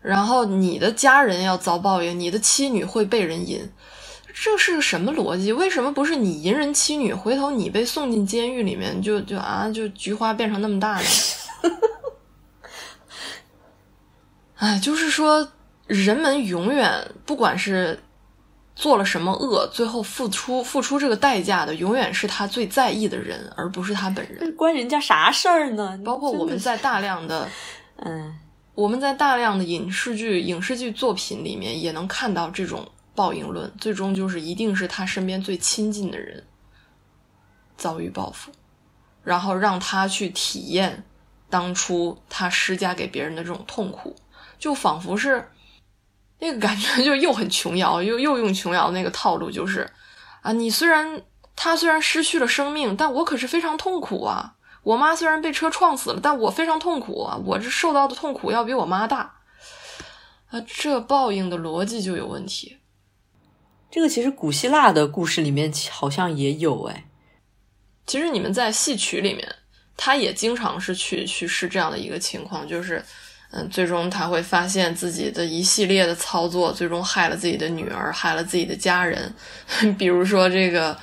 [0.00, 3.70] 然后你的家人要遭报应，你的妻女会被人淫，
[4.34, 5.52] 这是个什么逻辑？
[5.52, 11.06] 为什么不是你淫人妻女，回头你被送进监狱里面，就就啊，就菊花变成那么大呢？
[14.56, 15.48] 哎，就是说。
[15.86, 17.98] 人们永远不管是
[18.78, 24.50] 做了什么恶，最后付出付出这个代价的，永远是他最在意的人，而不是他本人。
[24.54, 25.98] 关人家啥事儿呢？
[26.04, 27.48] 包括我们在大量的，
[27.96, 28.38] 嗯，
[28.76, 36.44] 我们在大量的影视剧、影视剧作品里面也能看到这种报应论，最终就是一定是他身边最亲近的人
[37.76, 38.52] 遭遇报复，
[39.24, 41.02] 然后让他去体验
[41.50, 44.14] 当初他施加给别人的这种痛苦，
[44.56, 45.48] 就仿佛是。
[46.40, 49.90] 那个感觉 就又很琼瑶，又又用琼瑶那个套路，就是
[50.42, 51.22] 啊，你虽然
[51.56, 54.54] 他虽然失去了生命，但我可是非常痛苦啊。
[54.84, 57.36] 我妈虽然被车撞死了，但我非常痛苦啊。
[57.44, 59.34] 我这受到的痛苦要比我妈大
[60.50, 60.60] 啊。
[60.66, 62.78] 这报应的逻辑就有问题。
[63.90, 67.04] 这个其实古希腊的故事里面好像也有哎。
[68.06, 69.56] 其实你们在戏曲里面，
[69.96, 73.04] 他也经常是去去是这样的一个情况，就是。
[73.50, 79.34] 嗯，最终他会发现自己的一系列的操作，最终害了自己的女儿，害了自己的家人。
[79.96, 80.94] 比如说这个，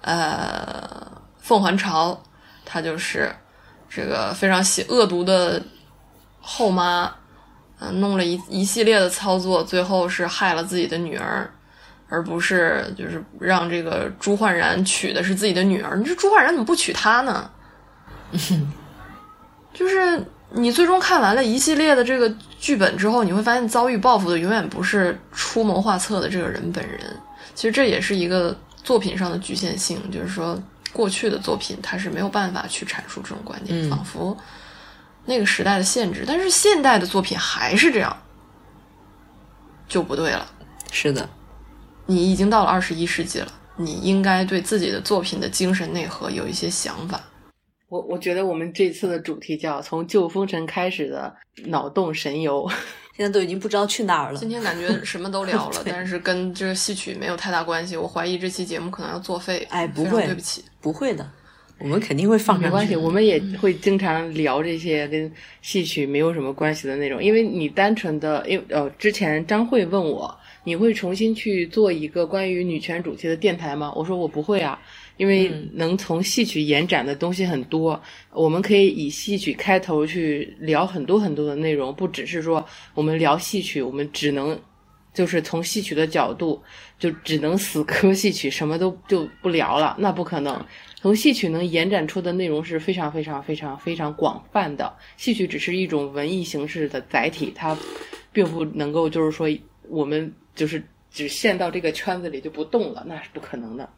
[0.00, 1.06] 呃，
[1.38, 2.18] 凤还巢，
[2.64, 3.30] 他就是
[3.90, 5.62] 这个非常喜恶毒的
[6.40, 7.12] 后妈，
[7.78, 11.52] 嗯，弄了一一系列的操作，最后是害了自己的女儿，
[12.08, 15.98] 而不是就是让这个朱焕然娶的是自己的女儿。
[15.98, 17.50] 你说朱焕然怎么不娶她呢？
[19.74, 20.24] 就是。
[20.54, 27.00] 你最终看完了一系列的这个剧本之后，你会发现遭遇报复的永远不是出谋划策的这个人本人。
[27.54, 30.60] 其实这也是一个作品上的局限性，就是说
[30.92, 34.36] 过去的作品它是没有办法去阐述这种观点，仿佛
[35.24, 36.24] 那个时代的限制。
[36.26, 38.16] 但是现代的作品还是这样，
[39.88, 40.46] 就不对了。
[40.90, 41.28] 是的，
[42.06, 47.20] 你已经到了二十一世纪了，你应该对自己的作品的精神内核有一些想法。
[47.92, 51.30] 我我觉得我们这次的主题叫从旧风尘开始的
[51.66, 52.66] 脑洞神游，
[53.14, 54.38] 现在都已经不知道去哪儿了。
[54.38, 57.94] 今天感觉什么都聊了， 但是跟这个戏曲没有太大关系。
[57.94, 59.66] 我怀疑这期节目可能要作废。
[59.68, 61.30] 哎，不会，对不起，不会的，
[61.80, 62.58] 我们肯定会放。
[62.58, 65.30] 没关系，我们也会经常聊这些跟
[65.60, 67.22] 戏曲没有什么关系的内容。
[67.22, 70.34] 因为你单纯的，因为呃，之前张慧问我，
[70.64, 73.92] 你会重新去做一个关于女权主题的电台吗？
[73.94, 74.80] 我说我不会啊。
[75.22, 78.02] 因为能从戏曲延展的东西很多，
[78.32, 84.60] 我们可以以戏曲开头去聊很多很多的内容，不只是说我们聊戏曲，我们只能
[85.14, 86.60] 就是从戏曲的角度，
[86.98, 90.60] 就只能死磕戏曲，什么都就不聊了，那不可能。
[91.00, 94.92] 从戏曲能延展出的内容是非常非常非常非常广泛的。
[95.16, 97.78] 戏曲只是一种文艺形式的载体，它
[98.32, 99.46] 并不能够就是说
[99.88, 103.88] 我们就是只限到这个圈子里就不动了，那是不可能的。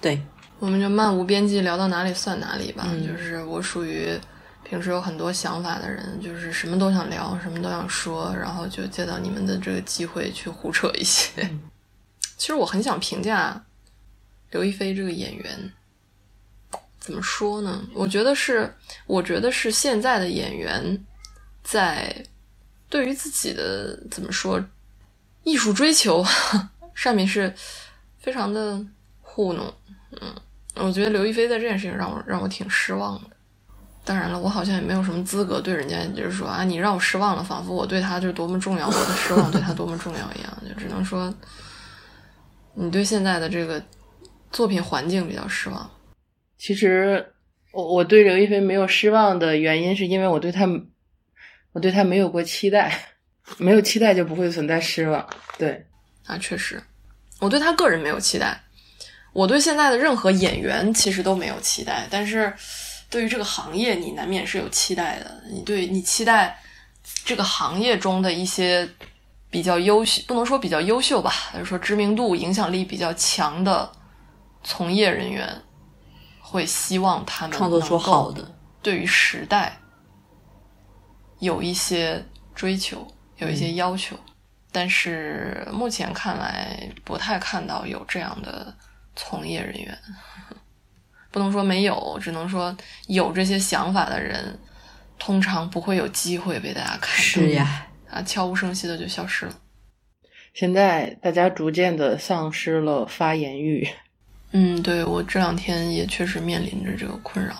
[0.00, 0.16] 对，
[0.58, 2.86] 我们就漫无边际聊到哪里算哪里吧。
[3.06, 4.18] 就是我属于
[4.64, 11.48] 平时有很多想法的人，就是什么都想聊，什么都想说，然后就借到你们的这个机会去胡扯一些。
[12.36, 13.64] 其实我很想评价
[14.50, 15.72] 刘亦菲这个演员。
[16.98, 17.82] 怎么说呢？
[17.94, 18.74] 我觉得是，
[19.06, 21.06] 我觉得是现在的演员
[21.62, 22.24] 在
[22.90, 24.62] 对于自己的怎么说
[25.44, 26.22] 艺术追求
[26.94, 27.54] 上面是
[28.18, 28.84] 非常的
[29.22, 29.72] 糊弄。
[30.20, 30.34] 嗯，
[30.78, 33.30] 我觉得刘亦菲在这件事情让我让我挺失望的。
[34.04, 40.58] 当然了，我好像也没有什么资格对人家就是说啊，你让我失望了，仿佛我对他就多么重要，我的失望对他多么重要一样。
[40.66, 41.32] 就只能说，
[42.72, 43.82] 你对现在的这个
[44.50, 45.90] 作品环境比较失望。
[46.56, 47.34] 其实，
[47.72, 50.66] 我我对刘亦菲没有失望的原因，是因为我对她，
[51.72, 52.98] 我对她没有过期待，
[53.58, 55.28] 没有期待就不会存在失望。
[55.58, 55.86] 对，
[56.24, 56.82] 啊，确实，
[57.40, 58.58] 我对她个人没有期待，
[59.38, 62.52] 我对现在的任何演员其实都没有期待，但是
[63.08, 65.40] 对于这个行业，你难免是有期待的。
[65.48, 66.58] 你对你期待
[67.24, 68.88] 这个行业中的一些
[69.48, 73.88] 比较优秀，不能说比较优秀吧，就是说知名度、影响力比较强的
[74.64, 75.48] 从业人员。
[76.40, 78.42] 会希望他们创作出好的，
[78.82, 79.78] 对于时代
[81.40, 82.24] 有一些
[82.54, 84.16] 追求，有一些要求，
[84.72, 88.74] 但是目前看来不太看到有这样的
[89.18, 89.98] 从业人员。
[91.30, 92.74] 不能说没有，只能说
[93.06, 94.58] 有这些想法的人，
[95.18, 97.22] 通常不会有机会被大家看到。
[97.22, 99.52] 是呀，啊，悄无声息的就消失了。
[100.54, 103.86] 现在大家逐渐的丧失了发言欲。
[104.52, 107.54] 嗯，对我这两天也确实面临着这个困扰。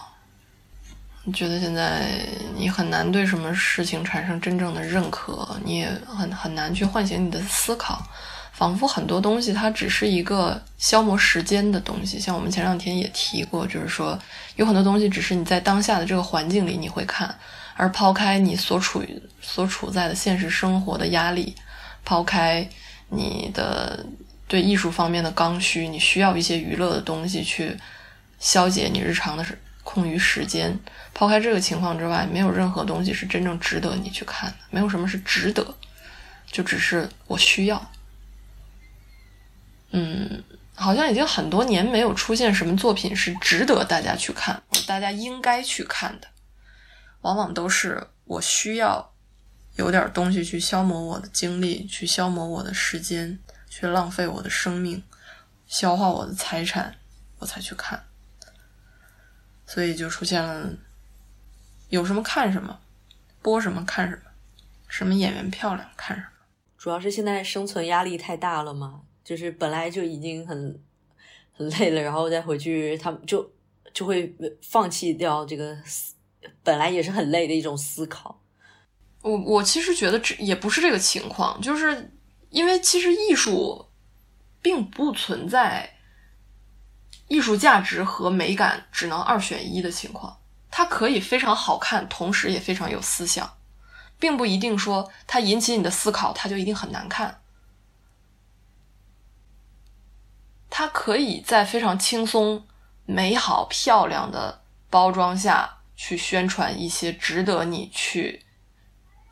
[1.34, 8.02] 觉得现在你很难对什么事情产生真正的认可，你也很很难去唤醒你的思考，
[8.58, 12.18] 仿佛很多东西它只是一个消磨时间的东西。
[12.18, 14.18] 像我们前两天也提过，就是说
[14.56, 17.32] 有很多东西只是你在当下的这个环境里你会看，
[17.76, 21.54] 而抛开你所处于所处在的现实生活的压力，
[22.04, 22.68] 抛开
[23.10, 24.04] 你的。
[24.48, 27.76] 对艺术方面的刚需，你需要一些娱乐的东西去
[28.38, 29.44] 消解你日常的
[29.84, 30.74] 空余时间。
[31.12, 34.56] 抛开这个情况之外，没有任何东西是真正值得你去看的。
[34.70, 35.62] 没有什么是值得，
[36.50, 37.90] 就只是我需要。
[39.90, 40.42] 嗯，
[40.74, 46.28] 好像已经很多年没有出现什么作品是值得大家去看，大家应该去看的。
[47.22, 49.12] 往往都是我需要
[49.76, 53.38] 有点东西去消磨我的精力，去消磨我的时间。
[53.70, 55.04] 去浪费我的生命，
[55.66, 56.96] 消化我的财产，
[57.38, 58.02] 我才去看，
[59.66, 60.70] 所以就出现了
[61.90, 62.80] 有什么看什么，
[63.42, 64.22] 播什么看什么，
[64.88, 66.28] 什么演员漂亮看什么。
[66.78, 70.80] 主要是现在生存压力太大了嘛，就是本来就已经很
[71.52, 73.52] 很累了，然后再回去，他们就
[73.92, 75.76] 就会放弃掉这个
[76.62, 78.40] 本来也是很累的一种思考。
[79.20, 82.12] 我我其实觉得这也不是这个情况，就是。
[82.50, 83.90] 因为其实艺术
[84.62, 85.98] 并不存在
[87.26, 90.34] 艺术价值和美感只能二选一的情况，
[90.70, 93.58] 它可以非常好看，同时也非常有思想，
[94.18, 97.38] 并不一定说它引起你的思考，它就一定很难看。
[100.78, 102.64] 它可以在非常轻松、
[103.04, 108.46] 美好、漂亮的包装下去宣传一些值得你去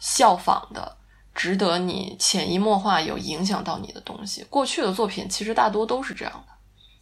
[0.01, 0.97] 效仿的。
[1.33, 4.43] 值得你潜移默化有影响到你的东西。
[4.51, 6.53] 过去的作品其实大多都是这样的，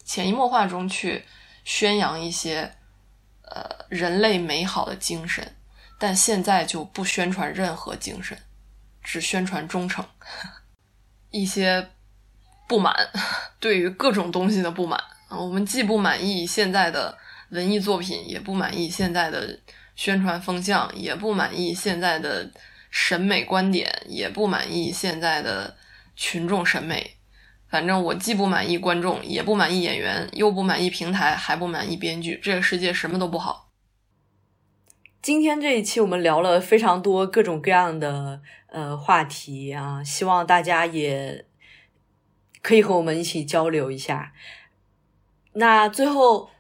[0.05, 1.25] 潜移默化中去
[1.65, 2.71] 宣扬一些
[3.45, 5.57] 呃人类美好的精神，
[5.99, 8.37] 但现在就不宣传任何精神，
[9.03, 10.05] 只宣传忠诚，
[11.31, 11.89] 一些
[12.67, 12.95] 不满，
[13.61, 15.01] 对于各种东西的不满。
[15.31, 17.17] 我们既不满意现在的
[17.51, 19.59] 文艺作品，也不满意现在的
[19.95, 22.51] 宣传风向，也不满意现在的。
[22.97, 25.77] 审美观点也不满意现在的
[26.15, 27.17] 群众审美，
[27.69, 32.39] 反正我既不满意观众，也不满意演员，又不满意平台，还不满意编剧。
[32.41, 33.73] 这个世界什么都不好。
[35.21, 41.45] 今天这一期我们聊了非常多各种各样的呃话题啊，希望大家也
[42.65, 44.33] 可以和我们一起交流一下。
[45.53, 46.51] 那最后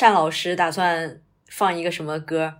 [0.00, 2.54] 单老师打算放一个什么歌？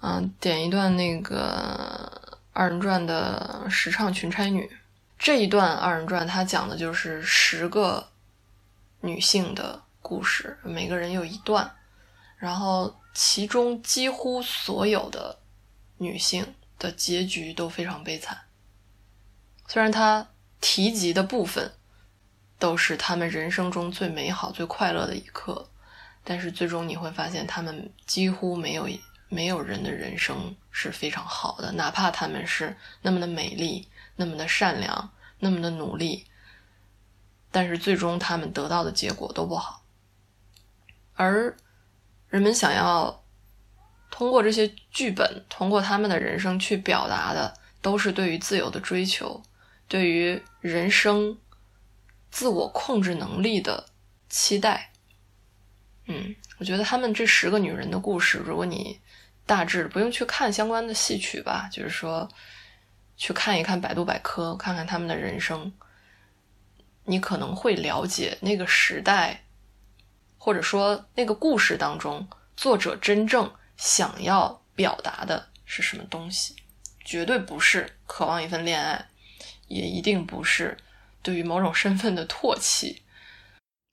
[0.00, 2.22] 嗯，点一段那个。
[2.54, 4.70] 二人转的实唱群差女，
[5.18, 8.10] 这一段二人转，它讲的就是十个
[9.00, 11.74] 女性的故事，每个人有一段，
[12.36, 15.38] 然后其中几乎所有的
[15.96, 18.38] 女性的结局都非常悲惨。
[19.66, 20.28] 虽然他
[20.60, 21.72] 提及的部分
[22.62, 25.68] 都是他们人生中最美好、最快乐的一刻，
[26.22, 28.88] 但是最终你会发现，他们几乎没有
[29.28, 33.88] 没有人的人生是非常好的，哪怕他们是那么的美丽。
[34.14, 36.26] 那么的善良，那么的努力，
[37.50, 39.82] 但是最终他们得到的结果都不好。
[41.14, 41.56] 而
[42.28, 43.24] 人们想要
[44.10, 49.42] 通过这些剧本，通过他们的人生去表达的，都是对于自由的追求，
[49.88, 51.38] 对于人生
[52.32, 53.86] 自我控制能力的
[54.28, 54.90] 期待。
[56.06, 58.98] 嗯，我觉得他们这十个女人的故事，如果你
[59.46, 62.28] 大致不用去看相关的戏曲吧，就是说。
[63.14, 65.72] 去看一看百度百科，看看他们的人生，
[67.04, 69.44] 你可能会了解那个时代，
[70.38, 72.26] 或者说那个故事当中
[72.56, 76.56] 作者真正想要表达的是什么东西。
[77.04, 79.06] 绝对不是渴望一份恋爱，
[79.68, 80.76] 也一定不是
[81.22, 83.02] 对于某种身份的唾弃。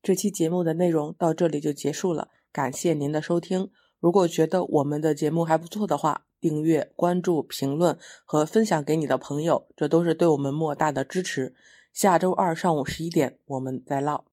[0.01, 3.69] 这期节目的内容到这里就结束了，感谢您的收听。
[3.99, 11.53] 如果觉得我们的节目还不错的话，订阅、关注、评论和分享给你的朋友，这都是对我们莫大的支持。
[11.91, 14.28] 下周二上午十一点，我们再唠。